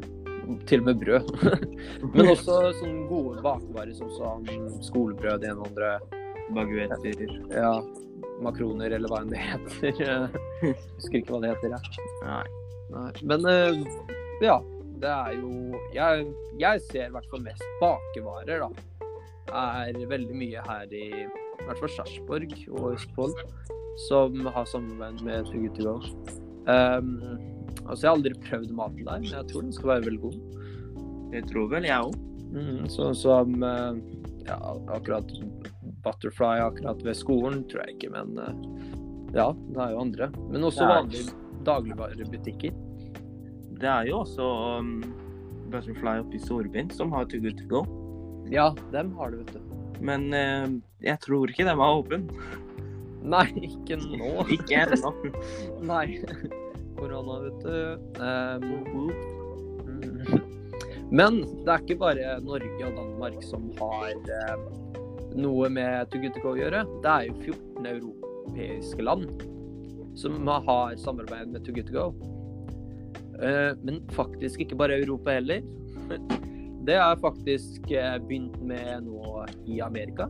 til 0.67 0.81
og 0.81 0.85
med 0.85 0.99
brød. 0.99 1.29
Men 2.13 2.31
også 2.33 2.57
sånne 2.79 3.05
gode 3.07 3.43
bakvarer 3.43 3.93
som 3.95 4.09
sånn 4.11 4.47
skolebrød, 4.83 5.39
det 5.43 5.51
ene 5.53 5.63
og 5.63 5.69
andre. 5.71 5.93
Baguetter. 6.53 7.21
Ja, 7.53 7.77
makroner, 8.43 8.91
eller 8.91 9.07
hva 9.07 9.21
enn 9.23 9.31
det 9.31 9.39
heter. 9.39 10.27
Husker 10.97 11.21
ikke 11.21 11.37
hva 11.37 11.39
det 11.45 11.53
heter, 11.53 11.77
jeg. 11.77 12.09
Nei. 12.25 12.43
Nei. 12.93 13.11
Men 13.31 13.47
eh, 13.49 13.79
ja, 14.43 14.59
det 15.03 15.11
er 15.13 15.37
jo 15.37 15.79
Jeg, 15.93 16.25
jeg 16.61 16.83
ser 16.89 17.07
i 17.09 17.13
hvert 17.13 17.29
fall 17.31 17.45
mest 17.45 17.63
bakevarer, 17.81 18.63
da. 18.65 18.69
Er 19.53 19.97
veldig 20.09 20.35
mye 20.39 20.61
her 20.65 20.93
i 20.95 21.07
i 21.63 21.67
hvert 21.67 21.79
fall 21.79 21.91
Sarpsborg 21.93 22.53
og 22.73 22.93
Østfold 22.97 23.37
som 24.07 24.45
har 24.45 24.65
samarbeid 24.65 25.21
med 25.23 25.45
Too 25.45 25.61
Good 25.61 25.77
To 25.77 25.83
Go. 25.83 25.93
Um, 26.65 27.11
altså, 27.85 28.01
jeg 28.01 28.09
har 28.09 28.15
aldri 28.17 28.33
prøvd 28.47 28.73
maten 28.75 29.05
der, 29.05 29.19
men 29.21 29.29
jeg 29.29 29.49
tror 29.51 29.65
den 29.65 29.75
skal 29.75 29.91
være 29.93 30.05
veldig 30.07 30.21
god. 30.23 30.39
Det 31.33 31.43
tror 31.51 31.69
vel 31.71 31.87
jeg 31.87 32.07
òg. 32.07 32.17
Mm, 32.53 32.81
sånn 32.93 33.15
som 33.17 33.63
eh, 33.65 34.01
ja, 34.45 34.57
akkurat 34.93 35.31
Butterfly 36.03 36.59
akkurat 36.61 36.99
ved 37.05 37.17
skolen, 37.17 37.63
tror 37.69 37.85
jeg 37.85 37.95
ikke, 37.97 38.11
men 38.13 38.35
eh, 38.37 38.65
ja, 39.37 39.47
det 39.53 39.79
er 39.81 39.95
jo 39.95 40.03
andre. 40.03 40.29
Men 40.51 40.67
også 40.69 40.83
Det 40.83 40.91
vanlige 40.91 41.37
dagligvarebutikker. 41.69 42.75
Det 43.83 43.89
er 43.91 44.07
jo 44.07 44.21
også 44.21 44.45
um, 44.79 44.91
Butterfly 45.67 46.21
oppe 46.21 46.37
i 46.37 46.39
Storbyen 46.39 46.91
som 46.95 47.11
har 47.11 47.27
Too 47.27 47.41
Good 47.43 47.57
To 47.59 47.65
Go. 47.67 47.81
Ja, 48.51 48.69
dem 48.93 49.11
har 49.17 49.33
du, 49.33 49.41
vet 49.41 49.51
du. 49.57 49.73
Men 49.99 50.29
uh, 50.31 50.69
jeg 51.03 51.19
tror 51.25 51.51
ikke 51.51 51.65
de 51.67 51.73
er 51.73 51.83
åpen. 51.83 52.29
Nei, 53.33 53.47
ikke 53.67 53.99
nå. 53.99 54.31
Ikke 54.55 54.85
ennå. 54.85 55.11
Nei. 55.91 56.07
Korona, 56.95 57.39
vet 57.43 57.59
du. 57.67 57.75
Um. 58.23 59.11
Men 61.13 61.43
det 61.43 61.69
er 61.69 61.83
ikke 61.83 61.99
bare 62.01 62.37
Norge 62.41 62.87
og 62.87 62.95
Danmark 62.97 63.35
som 63.45 63.67
har 63.77 64.15
eh, 64.33 64.63
noe 65.37 65.69
med 65.69 66.09
Too 66.09 66.23
Good 66.23 66.39
To 66.39 66.41
Go 66.41 66.53
å 66.55 66.57
gjøre. 66.57 66.85
Det 67.03 67.11
er 67.11 67.27
jo 67.27 67.35
14 67.53 67.89
europeiske 67.91 69.05
land 69.05 69.43
som 70.17 70.47
har 70.47 70.95
samarbeid 71.03 71.51
med 71.53 71.67
Too 71.67 71.75
Good 71.75 71.91
To 71.91 71.99
Go. 71.99 72.32
Eh, 73.43 73.73
men 73.83 74.01
faktisk 74.15 74.63
ikke 74.63 74.77
bare 74.79 74.99
Europa 75.01 75.37
heller. 75.39 75.63
Det 76.87 76.95
er 76.99 77.19
faktisk 77.21 77.91
eh, 77.95 78.17
begynt 78.27 78.57
med 78.63 79.05
nå 79.07 79.45
i 79.71 79.79
Amerika. 79.83 80.27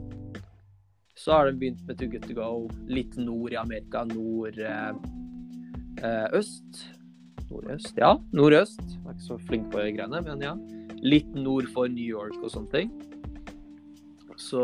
Så 1.18 1.34
har 1.34 1.48
de 1.50 1.58
begynt 1.58 1.82
med 1.88 1.98
Too 1.98 2.10
Good 2.10 2.28
To 2.30 2.36
Go 2.38 2.50
litt 2.90 3.18
nord 3.18 3.54
i 3.54 3.58
Amerika. 3.58 4.04
Nord 4.10 4.60
eh, 4.62 4.92
øst. 6.34 6.84
Nordøst, 7.50 7.98
ja. 7.98 8.16
Nordøst. 8.34 8.82
Jeg 8.82 9.02
er 9.06 9.16
ikke 9.16 9.28
så 9.28 9.40
flink 9.50 9.72
på 9.74 9.82
greiene, 9.82 10.22
men 10.26 10.46
ja. 10.46 10.54
Litt 11.04 11.34
nord 11.38 11.68
for 11.74 11.90
New 11.92 12.06
York 12.06 12.38
og 12.42 12.54
sånne 12.54 12.74
ting. 12.74 12.94
Så 14.40 14.62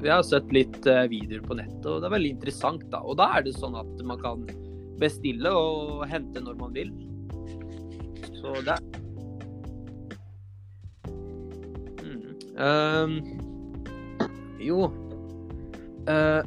vi 0.00 0.08
har 0.08 0.22
sett 0.24 0.52
litt 0.54 0.78
videoer 0.84 1.42
på 1.44 1.56
nettet, 1.58 1.88
og 1.90 2.00
det 2.00 2.08
er 2.08 2.14
veldig 2.16 2.36
interessant. 2.36 2.86
da. 2.92 3.02
Og 3.04 3.18
da 3.20 3.28
er 3.36 3.44
det 3.44 3.56
sånn 3.56 3.76
at 3.76 4.04
man 4.06 4.20
kan 4.22 4.46
bestille 5.00 5.50
og 5.50 6.04
hente 6.10 6.42
når 6.42 6.58
man 6.60 6.74
vil. 6.76 6.92
Så 8.40 8.54
det 8.66 8.76
mm. 12.02 12.20
um, 12.58 13.16
Jo 14.62 14.92
Uh, 16.04 16.44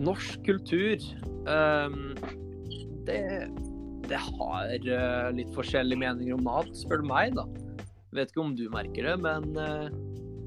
Norsk 0.00 0.46
kultur 0.46 1.02
um, 1.44 2.14
det, 3.04 3.18
det 4.08 4.20
har 4.24 4.70
uh, 4.86 5.28
litt 5.36 5.50
forskjellige 5.52 6.00
meninger 6.00 6.38
om 6.38 6.46
mat, 6.46 6.70
spør 6.80 7.02
du 7.02 7.10
meg, 7.10 7.34
da. 7.36 7.44
Vet 8.16 8.32
ikke 8.32 8.44
om 8.46 8.54
du 8.56 8.64
merker 8.72 9.10
det, 9.10 9.18
men 9.20 9.50
uh, 9.58 9.92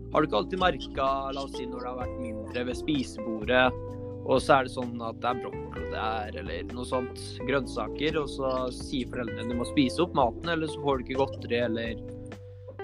har 0.10 0.24
du 0.24 0.30
ikke 0.30 0.40
alltid 0.42 0.64
merka, 0.64 1.10
la 1.38 1.44
oss 1.46 1.54
si 1.54 1.68
når 1.70 1.84
det 1.84 1.92
har 1.92 2.00
vært 2.00 2.18
mindre 2.24 2.66
ved 2.72 2.80
spisebordet, 2.82 3.85
og 4.26 4.42
så 4.42 4.58
er 4.58 4.66
det 4.66 4.74
sånn 4.74 4.98
at 5.06 5.20
det 5.22 5.30
er 5.30 5.42
brokkoli 5.44 5.88
der, 5.94 6.38
eller 6.42 6.74
noe 6.74 6.88
sånt, 6.90 7.22
grønnsaker, 7.46 8.18
og 8.22 8.30
så 8.34 8.52
sier 8.74 9.10
foreldrene 9.12 9.54
du 9.54 9.60
må 9.60 9.68
spise 9.70 10.02
opp 10.06 10.16
maten, 10.18 10.50
eller 10.56 10.72
så 10.72 10.82
får 10.82 10.98
du 10.98 11.06
ikke 11.06 11.22
godteri, 11.24 11.62
eller 11.68 12.04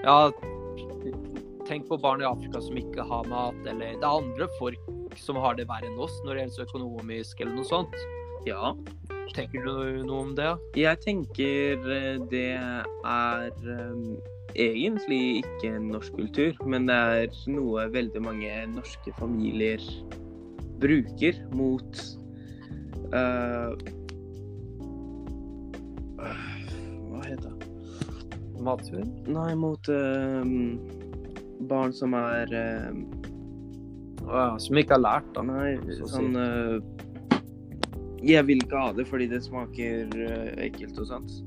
Ja, 0.02 0.30
tenk 1.68 1.86
på 1.88 1.98
barn 2.02 2.22
i 2.22 2.26
Afrika 2.26 2.62
som 2.62 2.78
ikke 2.78 3.06
har 3.06 3.28
mat, 3.30 3.58
eller 3.66 3.94
det 3.98 4.06
er 4.06 4.22
andre 4.22 4.48
folk 4.58 4.90
som 5.18 5.38
har 5.42 5.58
det 5.58 5.68
verre 5.70 5.90
enn 5.90 6.00
oss 6.00 6.14
når 6.24 6.34
det 6.34 6.44
gjelder 6.44 6.68
økonomisk, 6.68 7.42
eller 7.42 7.58
noe 7.58 7.68
sånt. 7.68 7.98
Ja. 8.48 8.74
Tenker 9.32 9.64
du 9.64 10.02
noe 10.06 10.24
om 10.26 10.32
det? 10.36 10.50
Jeg 10.76 10.98
tenker 11.04 11.86
eh, 11.94 12.16
det 12.32 12.48
er 12.58 13.52
um, 13.62 14.16
egentlig 14.58 15.42
ikke 15.42 15.76
norsk 15.80 16.18
kultur, 16.18 16.58
men 16.68 16.88
det 16.90 16.96
er 16.96 17.38
noe 17.54 17.86
veldig 17.94 18.22
mange 18.24 18.50
norske 18.74 19.14
familier 19.16 19.80
bruker 20.82 21.38
mot 21.56 22.02
uh, 23.14 23.72
Hva 26.18 27.22
heter 27.26 27.48
det? 27.48 27.70
Matsvinn? 28.62 29.14
Nei, 29.30 29.52
mot 29.58 29.88
uh, 29.90 30.44
barn 31.68 31.92
som 31.92 32.14
er 32.18 32.52
um, 32.90 33.06
Ja, 34.26 34.58
som 34.58 34.78
ikke 34.78 34.96
har 34.96 35.02
lært, 35.02 35.30
da. 35.36 35.44
Nei, 35.46 35.76
Så 35.98 36.10
sånn 36.12 36.36
eh, 36.38 36.76
Jeg 38.22 38.46
vil 38.48 38.62
ikke 38.62 38.84
ha 38.84 38.92
det 38.96 39.08
fordi 39.10 39.26
det 39.32 39.42
smaker 39.44 40.14
eh, 40.14 40.52
ekkelt 40.68 41.00
og 41.02 41.10
sånt. 41.10 41.40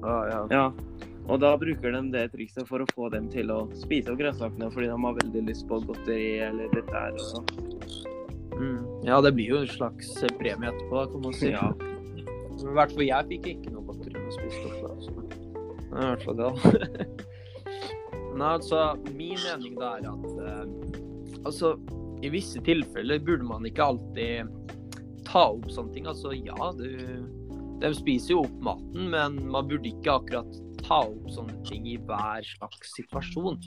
Ja, 0.00 0.16
ja. 0.30 0.40
Ja. 0.52 0.64
Og 1.30 1.38
da 1.44 1.52
bruker 1.60 1.92
de 1.94 2.00
det 2.14 2.24
trikset 2.32 2.66
for 2.66 2.82
å 2.82 2.88
få 2.96 3.10
dem 3.12 3.28
til 3.30 3.52
å 3.54 3.66
spise 3.78 4.10
opp 4.10 4.18
grønnsakene 4.18 4.70
fordi 4.74 4.88
de 4.90 4.96
har 5.04 5.20
veldig 5.20 5.44
lyst 5.46 5.68
på 5.68 5.78
godteri 5.86 6.40
eller 6.48 6.72
dette 6.72 6.96
her 6.96 7.14
og 7.14 7.28
sånn. 7.28 7.52
Mm. 8.52 9.06
ja, 9.06 9.20
det 9.24 9.32
blir 9.36 9.54
jo 9.54 9.60
en 9.62 9.70
slags 9.70 10.12
premie 10.38 10.68
etterpå, 10.70 10.94
da, 10.98 11.06
kan 11.12 11.24
man 11.24 11.36
si. 11.36 11.50
Ja. 11.54 11.72
I 12.62 12.74
hvert 12.76 12.92
fall 12.94 13.06
jeg 13.06 13.28
fikk 13.30 13.48
ikke 13.54 13.72
noe 13.74 13.86
godteri 13.88 14.20
å 14.20 14.34
spise 14.36 14.64
opp. 14.68 14.82
Altså. 14.92 15.14
I 15.92 16.06
hvert 16.06 16.26
fall 16.26 16.38
det. 16.38 16.50
da. 16.50 17.06
Men 18.32 18.46
altså, 18.48 18.84
min 19.12 19.36
mening 19.44 19.76
da 19.76 19.96
er 19.98 20.08
at 20.08 20.28
eh, 20.40 21.40
altså, 21.44 21.74
i 22.24 22.30
visse 22.32 22.62
tilfeller 22.64 23.20
burde 23.24 23.44
man 23.44 23.66
ikke 23.68 23.90
alltid 23.92 24.48
ta 25.28 25.48
opp 25.52 25.68
sånne 25.72 25.92
ting. 25.96 26.08
Altså, 26.08 26.32
ja, 26.32 26.70
du, 26.78 26.86
de 27.82 27.92
spiser 27.98 28.36
jo 28.36 28.44
opp 28.46 28.58
maten, 28.64 29.10
men 29.12 29.38
man 29.52 29.68
burde 29.68 29.90
ikke 29.90 30.16
akkurat 30.16 30.60
ta 30.82 31.02
opp 31.04 31.28
sånne 31.34 31.58
ting 31.68 31.86
i 31.90 31.98
hver 32.08 32.46
slags 32.54 32.96
situasjon. 32.96 33.60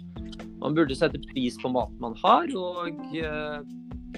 Man 0.63 0.77
burde 0.77 0.97
sette 0.97 1.21
pris 1.29 1.59
på 1.61 1.71
maten 1.71 2.01
man 2.01 2.17
har, 2.23 2.49
og 2.57 2.89
eh, 3.13 3.59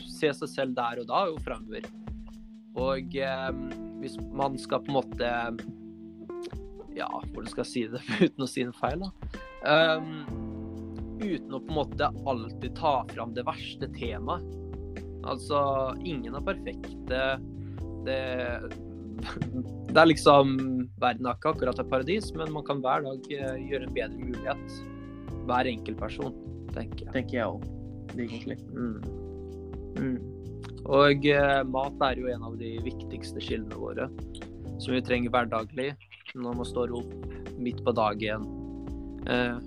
se 0.03 0.31
seg 0.39 0.51
selv 0.51 0.77
der 0.77 1.01
og 1.01 1.09
da 1.09 1.23
og 1.31 1.41
fremover. 1.45 1.87
Og 2.77 3.15
eh, 3.17 3.51
hvis 4.01 4.17
man 4.35 4.57
skal 4.61 4.83
på 4.85 4.93
en 4.93 4.99
måte 4.99 5.31
Ja, 6.97 7.09
hvordan 7.09 7.49
skal 7.49 7.63
jeg 7.63 7.71
si 7.71 7.85
det 7.91 8.03
uten 8.25 8.45
å 8.45 8.49
si 8.49 8.65
noe 8.65 8.77
feil, 8.77 9.05
da. 9.05 9.11
Um, 9.67 10.09
uten 11.21 11.53
å 11.53 11.61
på 11.61 11.73
en 11.73 11.79
måte 11.79 12.09
alltid 12.29 12.75
ta 12.77 12.99
fram 13.11 13.33
det 13.37 13.45
verste 13.47 13.89
temaet. 13.95 14.45
Altså, 15.27 15.59
ingen 16.07 16.37
er 16.37 16.45
perfekte. 16.45 17.21
Det, 18.07 18.19
det 19.91 19.99
er 19.99 20.07
liksom 20.07 20.55
Verden 21.01 21.27
er 21.27 21.37
ikke 21.37 21.51
akkurat 21.53 21.81
et 21.81 21.89
paradis, 21.91 22.31
men 22.37 22.53
man 22.55 22.65
kan 22.65 22.81
hver 22.81 23.05
dag 23.05 23.31
eh, 23.35 23.57
gjøre 23.67 23.89
en 23.89 23.95
bedre 23.97 24.29
mulighet. 24.29 24.77
Hver 25.47 25.69
enkelt 25.69 26.01
person, 26.01 26.33
tenker 26.73 27.05
jeg. 27.05 27.13
Tenker 27.19 27.41
jeg 27.41 27.51
òg, 27.51 27.67
egentlig. 28.15 28.57
Mm. 28.73 29.26
Mm. 29.97 30.17
Og 30.87 31.25
eh, 31.27 31.63
mat 31.67 32.03
er 32.09 32.21
jo 32.21 32.29
en 32.31 32.45
av 32.47 32.55
de 32.59 32.77
viktigste 32.85 33.41
kildene 33.43 33.79
våre, 33.79 34.07
som 34.79 34.93
vi 34.95 35.01
trenger 35.03 35.33
hverdaglig 35.33 35.91
når 36.37 36.59
man 36.59 36.67
står 36.67 36.93
opp 36.95 37.11
midt 37.57 37.81
på 37.83 37.93
dagen, 37.97 38.45
eh, 39.27 39.57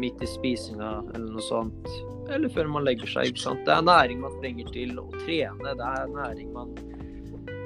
midt 0.00 0.22
i 0.22 0.28
spisinga 0.30 0.92
eller 1.14 1.34
noe 1.34 1.44
sånt, 1.44 1.90
eller 2.30 2.52
før 2.54 2.70
man 2.70 2.86
legger 2.86 3.10
seg. 3.10 3.32
ikke 3.32 3.42
sant? 3.42 3.64
Det 3.66 3.74
er 3.74 3.84
næring 3.84 4.22
man 4.22 4.38
trenger 4.40 4.70
til 4.72 4.94
å 5.02 5.08
trene, 5.18 5.74
det 5.74 5.90
er 5.90 6.14
næring 6.14 6.52
man 6.54 6.74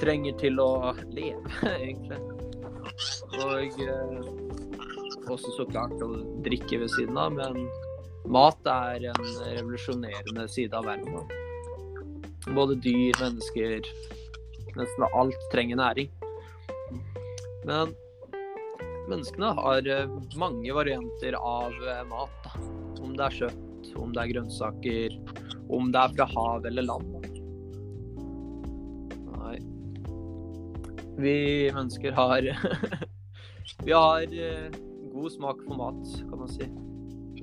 trenger 0.01 0.39
til 0.41 0.61
å 0.63 0.71
leve, 1.13 1.45
egentlig. 1.79 2.19
Og 3.45 3.81
eh, 3.85 5.31
også 5.31 5.55
så 5.57 5.69
klart 5.71 6.03
å 6.03 6.11
drikke 6.45 6.83
ved 6.83 6.93
siden 6.97 7.19
av, 7.21 7.37
men 7.37 7.67
mat 8.33 8.71
er 8.71 9.11
en 9.13 9.25
revolusjonerende 9.55 10.49
side 10.51 10.77
av 10.77 10.89
verden. 10.89 11.25
Både 12.53 12.75
dyr, 12.75 13.15
mennesker, 13.21 13.87
nesten 14.77 15.07
alt 15.15 15.47
trenger 15.53 15.79
næring. 15.81 16.11
Men 17.65 17.95
menneskene 19.09 19.53
har 19.57 19.89
eh, 19.89 20.11
mange 20.37 20.75
varianter 20.77 21.37
av 21.41 21.73
eh, 21.73 22.03
mat. 22.11 22.35
Da. 22.45 22.53
Om 23.05 23.17
det 23.17 23.25
er 23.27 23.39
kjøtt, 23.39 23.89
om 24.01 24.13
det 24.13 24.23
er 24.23 24.33
grønnsaker, 24.35 25.17
om 25.73 25.91
det 25.95 26.03
er 26.03 26.15
fra 26.19 26.29
hav 26.35 26.69
eller 26.69 26.89
land. 26.89 27.17
Nei. 29.33 29.57
Vi 31.25 31.37
mennesker 31.73 32.17
har 32.17 32.49
Vi 33.85 33.93
har 33.93 34.23
eh, 34.23 34.81
god 35.15 35.33
smak 35.33 35.65
for 35.65 35.81
mat, 35.81 36.17
kan 36.29 36.41
man 36.45 36.57
si. 36.59 36.69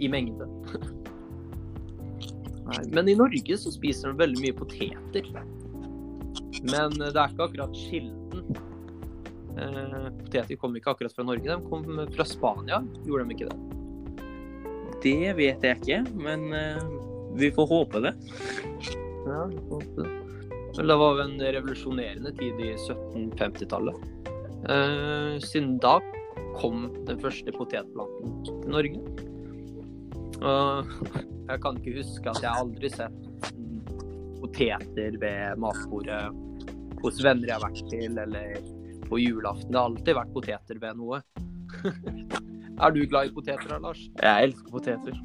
I 0.02 0.10
mengde. 0.10 0.50
Nei, 2.72 2.86
men 2.96 3.10
i 3.12 3.18
Norge 3.20 3.58
så 3.60 3.74
spiser 3.74 4.12
de 4.12 4.22
veldig 4.22 4.44
mye 4.46 4.56
poteter. 4.56 5.28
Men 6.62 6.96
det 7.00 7.12
er 7.12 7.34
ikke 7.34 7.48
akkurat 7.50 7.76
kilden. 7.76 8.62
Eh, 9.60 10.08
poteter 10.22 10.60
kom 10.62 10.76
ikke 10.78 10.94
akkurat 10.94 11.16
fra 11.16 11.26
Norge, 11.28 11.48
de 11.50 11.70
kom 11.70 11.86
fra 12.16 12.28
Spania. 12.28 12.82
Gjorde 13.08 13.28
de 13.28 13.36
ikke 13.36 13.52
det? 13.52 13.60
Det 15.02 15.34
vet 15.38 15.66
jeg 15.66 15.80
ikke, 15.82 16.02
men 16.22 16.52
eh, 16.56 16.82
vi 17.40 17.52
får 17.56 17.70
håpe 17.72 18.04
det. 18.06 18.16
Ja, 19.26 19.46
vi 19.50 19.60
får 19.68 19.82
håpe 19.82 20.06
det. 20.06 20.18
Det 20.72 20.96
var 20.96 21.18
jo 21.18 21.24
en 21.26 21.36
revolusjonerende 21.42 22.32
tid 22.38 22.62
i 22.64 22.72
1750-tallet. 22.78 24.08
Eh, 24.72 25.36
siden 25.44 25.76
da 25.84 25.98
kom 26.60 26.86
den 27.08 27.20
første 27.20 27.52
potetplanten 27.56 28.40
til 28.48 28.72
Norge. 28.72 29.02
Og 30.42 30.96
jeg 31.52 31.62
kan 31.64 31.80
ikke 31.80 31.98
huske 32.00 32.32
at 32.32 32.44
jeg 32.46 32.64
aldri 32.64 32.90
har 32.90 32.98
sett 33.02 33.52
poteter 34.42 35.18
ved 35.22 35.60
matbordet 35.62 36.22
hos 37.02 37.20
venner 37.24 37.50
jeg 37.50 37.58
har 37.58 37.66
vært 37.66 37.82
til, 37.92 38.18
eller 38.22 38.56
på 39.08 39.20
julaften. 39.20 39.72
Det 39.72 39.80
har 39.80 39.90
alltid 39.90 40.18
vært 40.18 40.34
poteter 40.36 40.82
ved 40.82 41.00
noe. 41.00 41.22
er 42.86 42.96
du 42.96 43.02
glad 43.06 43.30
i 43.30 43.34
poteter 43.36 43.76
Lars? 43.82 44.04
Jeg 44.22 44.48
elsker 44.48 44.74
poteter. 44.74 45.18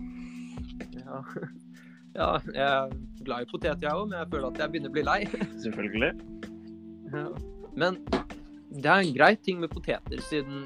Ja. 0.96 1.20
ja, 2.18 2.30
jeg 2.52 2.66
er 2.66 2.96
glad 3.22 3.46
i 3.46 3.50
poteter 3.50 3.86
jeg 3.88 3.92
òg, 3.92 4.08
men 4.10 4.18
jeg 4.20 4.30
føler 4.32 4.48
at 4.50 4.62
jeg 4.62 4.74
begynner 4.74 4.92
å 4.92 4.96
bli 4.96 5.06
lei. 5.06 5.20
Selvfølgelig. 5.64 6.12
Ja. 7.12 7.28
Men 7.76 8.00
det 8.76 8.90
er 8.90 9.04
en 9.04 9.14
grei 9.16 9.32
ting 9.40 9.62
med 9.62 9.72
poteter, 9.72 10.20
siden 10.26 10.64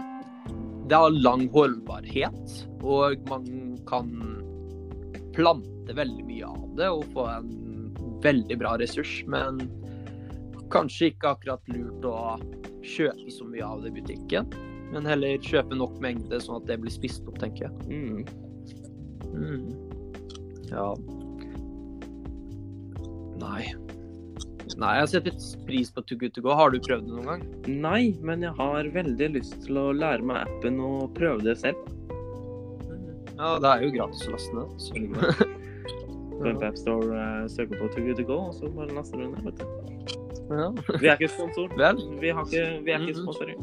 det 0.91 0.99
har 0.99 1.13
lang 1.15 1.45
holdbarhet, 1.55 2.55
og 2.83 3.29
man 3.31 3.45
kan 3.87 4.09
plante 5.41 5.97
veldig 5.97 6.25
mye 6.29 6.49
av 6.49 6.73
det 6.77 6.89
og 6.93 7.07
få 7.15 7.27
en 7.33 7.53
veldig 8.25 8.59
bra 8.61 8.77
ressurs. 8.81 9.21
Men 9.31 9.63
kanskje 10.73 11.11
ikke 11.11 11.35
akkurat 11.35 11.73
lurt 11.73 12.07
å 12.07 12.19
kjøpe 12.87 13.33
så 13.35 13.47
mye 13.49 13.67
av 13.67 13.85
det 13.85 13.95
i 13.95 14.01
butikken. 14.01 14.51
Men 14.91 15.07
heller 15.07 15.39
kjøpe 15.47 15.79
nok 15.79 16.01
mengde, 16.03 16.41
sånn 16.43 16.61
at 16.61 16.67
det 16.71 16.81
blir 16.83 16.93
spist 16.93 17.27
opp, 17.31 17.39
tenker 17.43 17.69
jeg. 17.69 17.75
Mm. 17.91 18.25
Mm. 19.31 19.69
Ja. 20.71 20.89
Nei. 23.41 23.63
Nei, 24.81 24.93
jeg 25.01 25.09
setter 25.13 25.39
pris 25.67 25.91
på 25.95 26.03
Too 26.07 26.19
Good 26.19 26.35
To 26.37 26.45
Go. 26.45 26.53
Har 26.59 26.75
du 26.75 26.79
prøvd 26.83 27.07
det 27.09 27.15
noen 27.15 27.31
gang? 27.31 27.47
Nei, 27.83 28.03
men 28.27 28.45
jeg 28.47 28.55
har 28.59 28.91
veldig 28.95 29.31
lyst 29.39 29.57
til 29.65 29.79
å 29.81 29.91
lære 29.97 30.27
meg 30.27 30.45
appen 30.47 30.79
og 30.85 31.11
prøve 31.19 31.43
det 31.47 31.57
selv. 31.63 31.79
Ja, 33.41 33.55
det 33.63 33.69
er 33.71 33.83
jo 33.87 33.91
gratis 33.95 34.27
å 34.29 34.35
laste 34.35 34.53
ned. 34.57 34.69
Så. 34.85 34.91
På 36.41 36.49
AppStore, 36.65 37.09
uh, 37.21 37.49
søker 37.53 37.77
på 37.81 37.89
Too 37.93 38.05
Good 38.07 38.17
To 38.21 38.25
Go, 38.29 38.37
og 38.49 38.55
så 38.57 38.69
bare 38.73 38.95
laster 38.97 39.21
du 39.21 39.27
ned. 39.29 39.41
vet 39.45 39.57
du. 39.61 39.65
Ja. 40.51 40.69
Vi 41.03 41.07
er 41.09 41.15
ikke 41.19 41.29
sponsor. 41.35 41.67
Vel? 41.79 42.01
Vi, 42.23 42.31
har 42.33 42.47
ikke, 42.49 42.63
vi 42.87 42.91
er 42.95 42.99
ikke 43.05 43.13
Mhm. 43.13 43.23
sponsorer. 43.27 43.57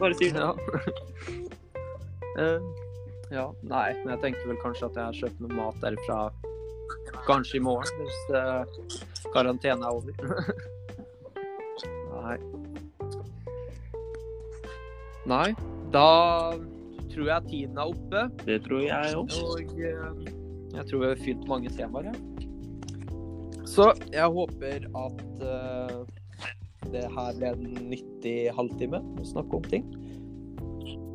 Bare 0.00 0.14
si 0.16 0.30
det. 0.32 0.40
Ja. 0.40 0.52
uh, 2.40 2.60
ja. 3.36 3.44
Nei, 3.68 3.88
men 4.00 4.08
jeg 4.14 4.20
tenker 4.24 4.48
vel 4.48 4.60
kanskje 4.64 4.88
at 4.88 4.96
jeg 5.02 5.20
kjøper 5.20 5.40
noe 5.44 5.54
mat 5.60 5.76
derfra 5.84 6.18
kanskje 7.28 7.56
i 7.60 7.62
morgen, 7.68 8.00
hvis 8.00 8.20
uh, 8.32 8.64
karantene 9.36 9.84
er 9.84 9.92
over. 9.92 10.12
Nei. 12.16 12.36
Nei, 15.28 15.48
da 15.94 16.08
tror 17.12 17.28
jeg 17.28 17.48
tiden 17.50 17.78
er 17.78 17.92
oppe. 17.92 18.24
Det 18.46 18.58
tror 18.66 18.82
jeg 18.84 19.16
òg. 19.18 19.36
Og 19.46 19.76
eh, 19.78 20.32
jeg 20.72 20.88
tror 20.88 21.04
vi 21.04 21.10
har 21.10 21.22
fylt 21.22 21.46
mange 21.50 21.72
temaer. 21.76 22.10
Ja. 22.12 22.48
Så 23.68 23.92
jeg 24.12 24.28
håper 24.34 24.84
at 24.84 25.20
uh, 25.40 26.02
det 26.92 27.04
her 27.14 27.36
ble 27.38 27.52
en 27.54 27.68
nyttig 27.88 28.36
halvtime 28.56 29.00
å 29.00 29.26
snakke 29.28 29.60
om 29.60 29.68
ting. 29.68 29.86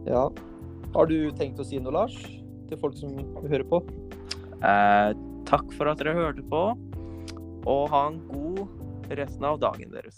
Ja. 0.07 0.27
Har 0.95 1.09
du 1.09 1.17
tenkt 1.37 1.59
å 1.61 1.65
si 1.67 1.81
noe, 1.81 1.93
Lars? 1.93 2.15
Til 2.69 2.79
folk 2.81 2.95
som 2.97 3.13
hører 3.43 3.65
på? 3.67 3.81
Eh, 4.57 5.09
takk 5.47 5.69
for 5.77 5.91
at 5.91 6.01
dere 6.01 6.15
hørte 6.17 6.43
på, 6.49 6.61
og 7.67 7.83
ha 7.93 8.01
en 8.09 8.17
god 8.31 9.11
resten 9.19 9.45
av 9.47 9.59
dagen 9.61 9.93
deres. 9.93 10.17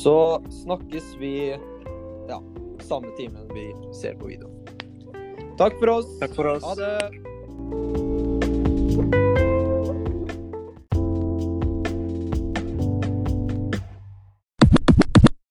Så 0.00 0.14
snakkes 0.62 1.12
vi 1.20 1.34
ja, 2.30 2.38
samme 2.82 3.16
timen 3.16 3.48
vi 3.54 3.74
ser 3.94 4.14
på 4.14 4.26
video. 4.26 4.48
Takk 5.58 5.78
for 5.78 5.88
oss. 5.88 6.18
Takk 6.20 6.34
for 6.34 6.46
oss. 6.46 6.64
Ha 6.64 6.74
det. 6.74 7.10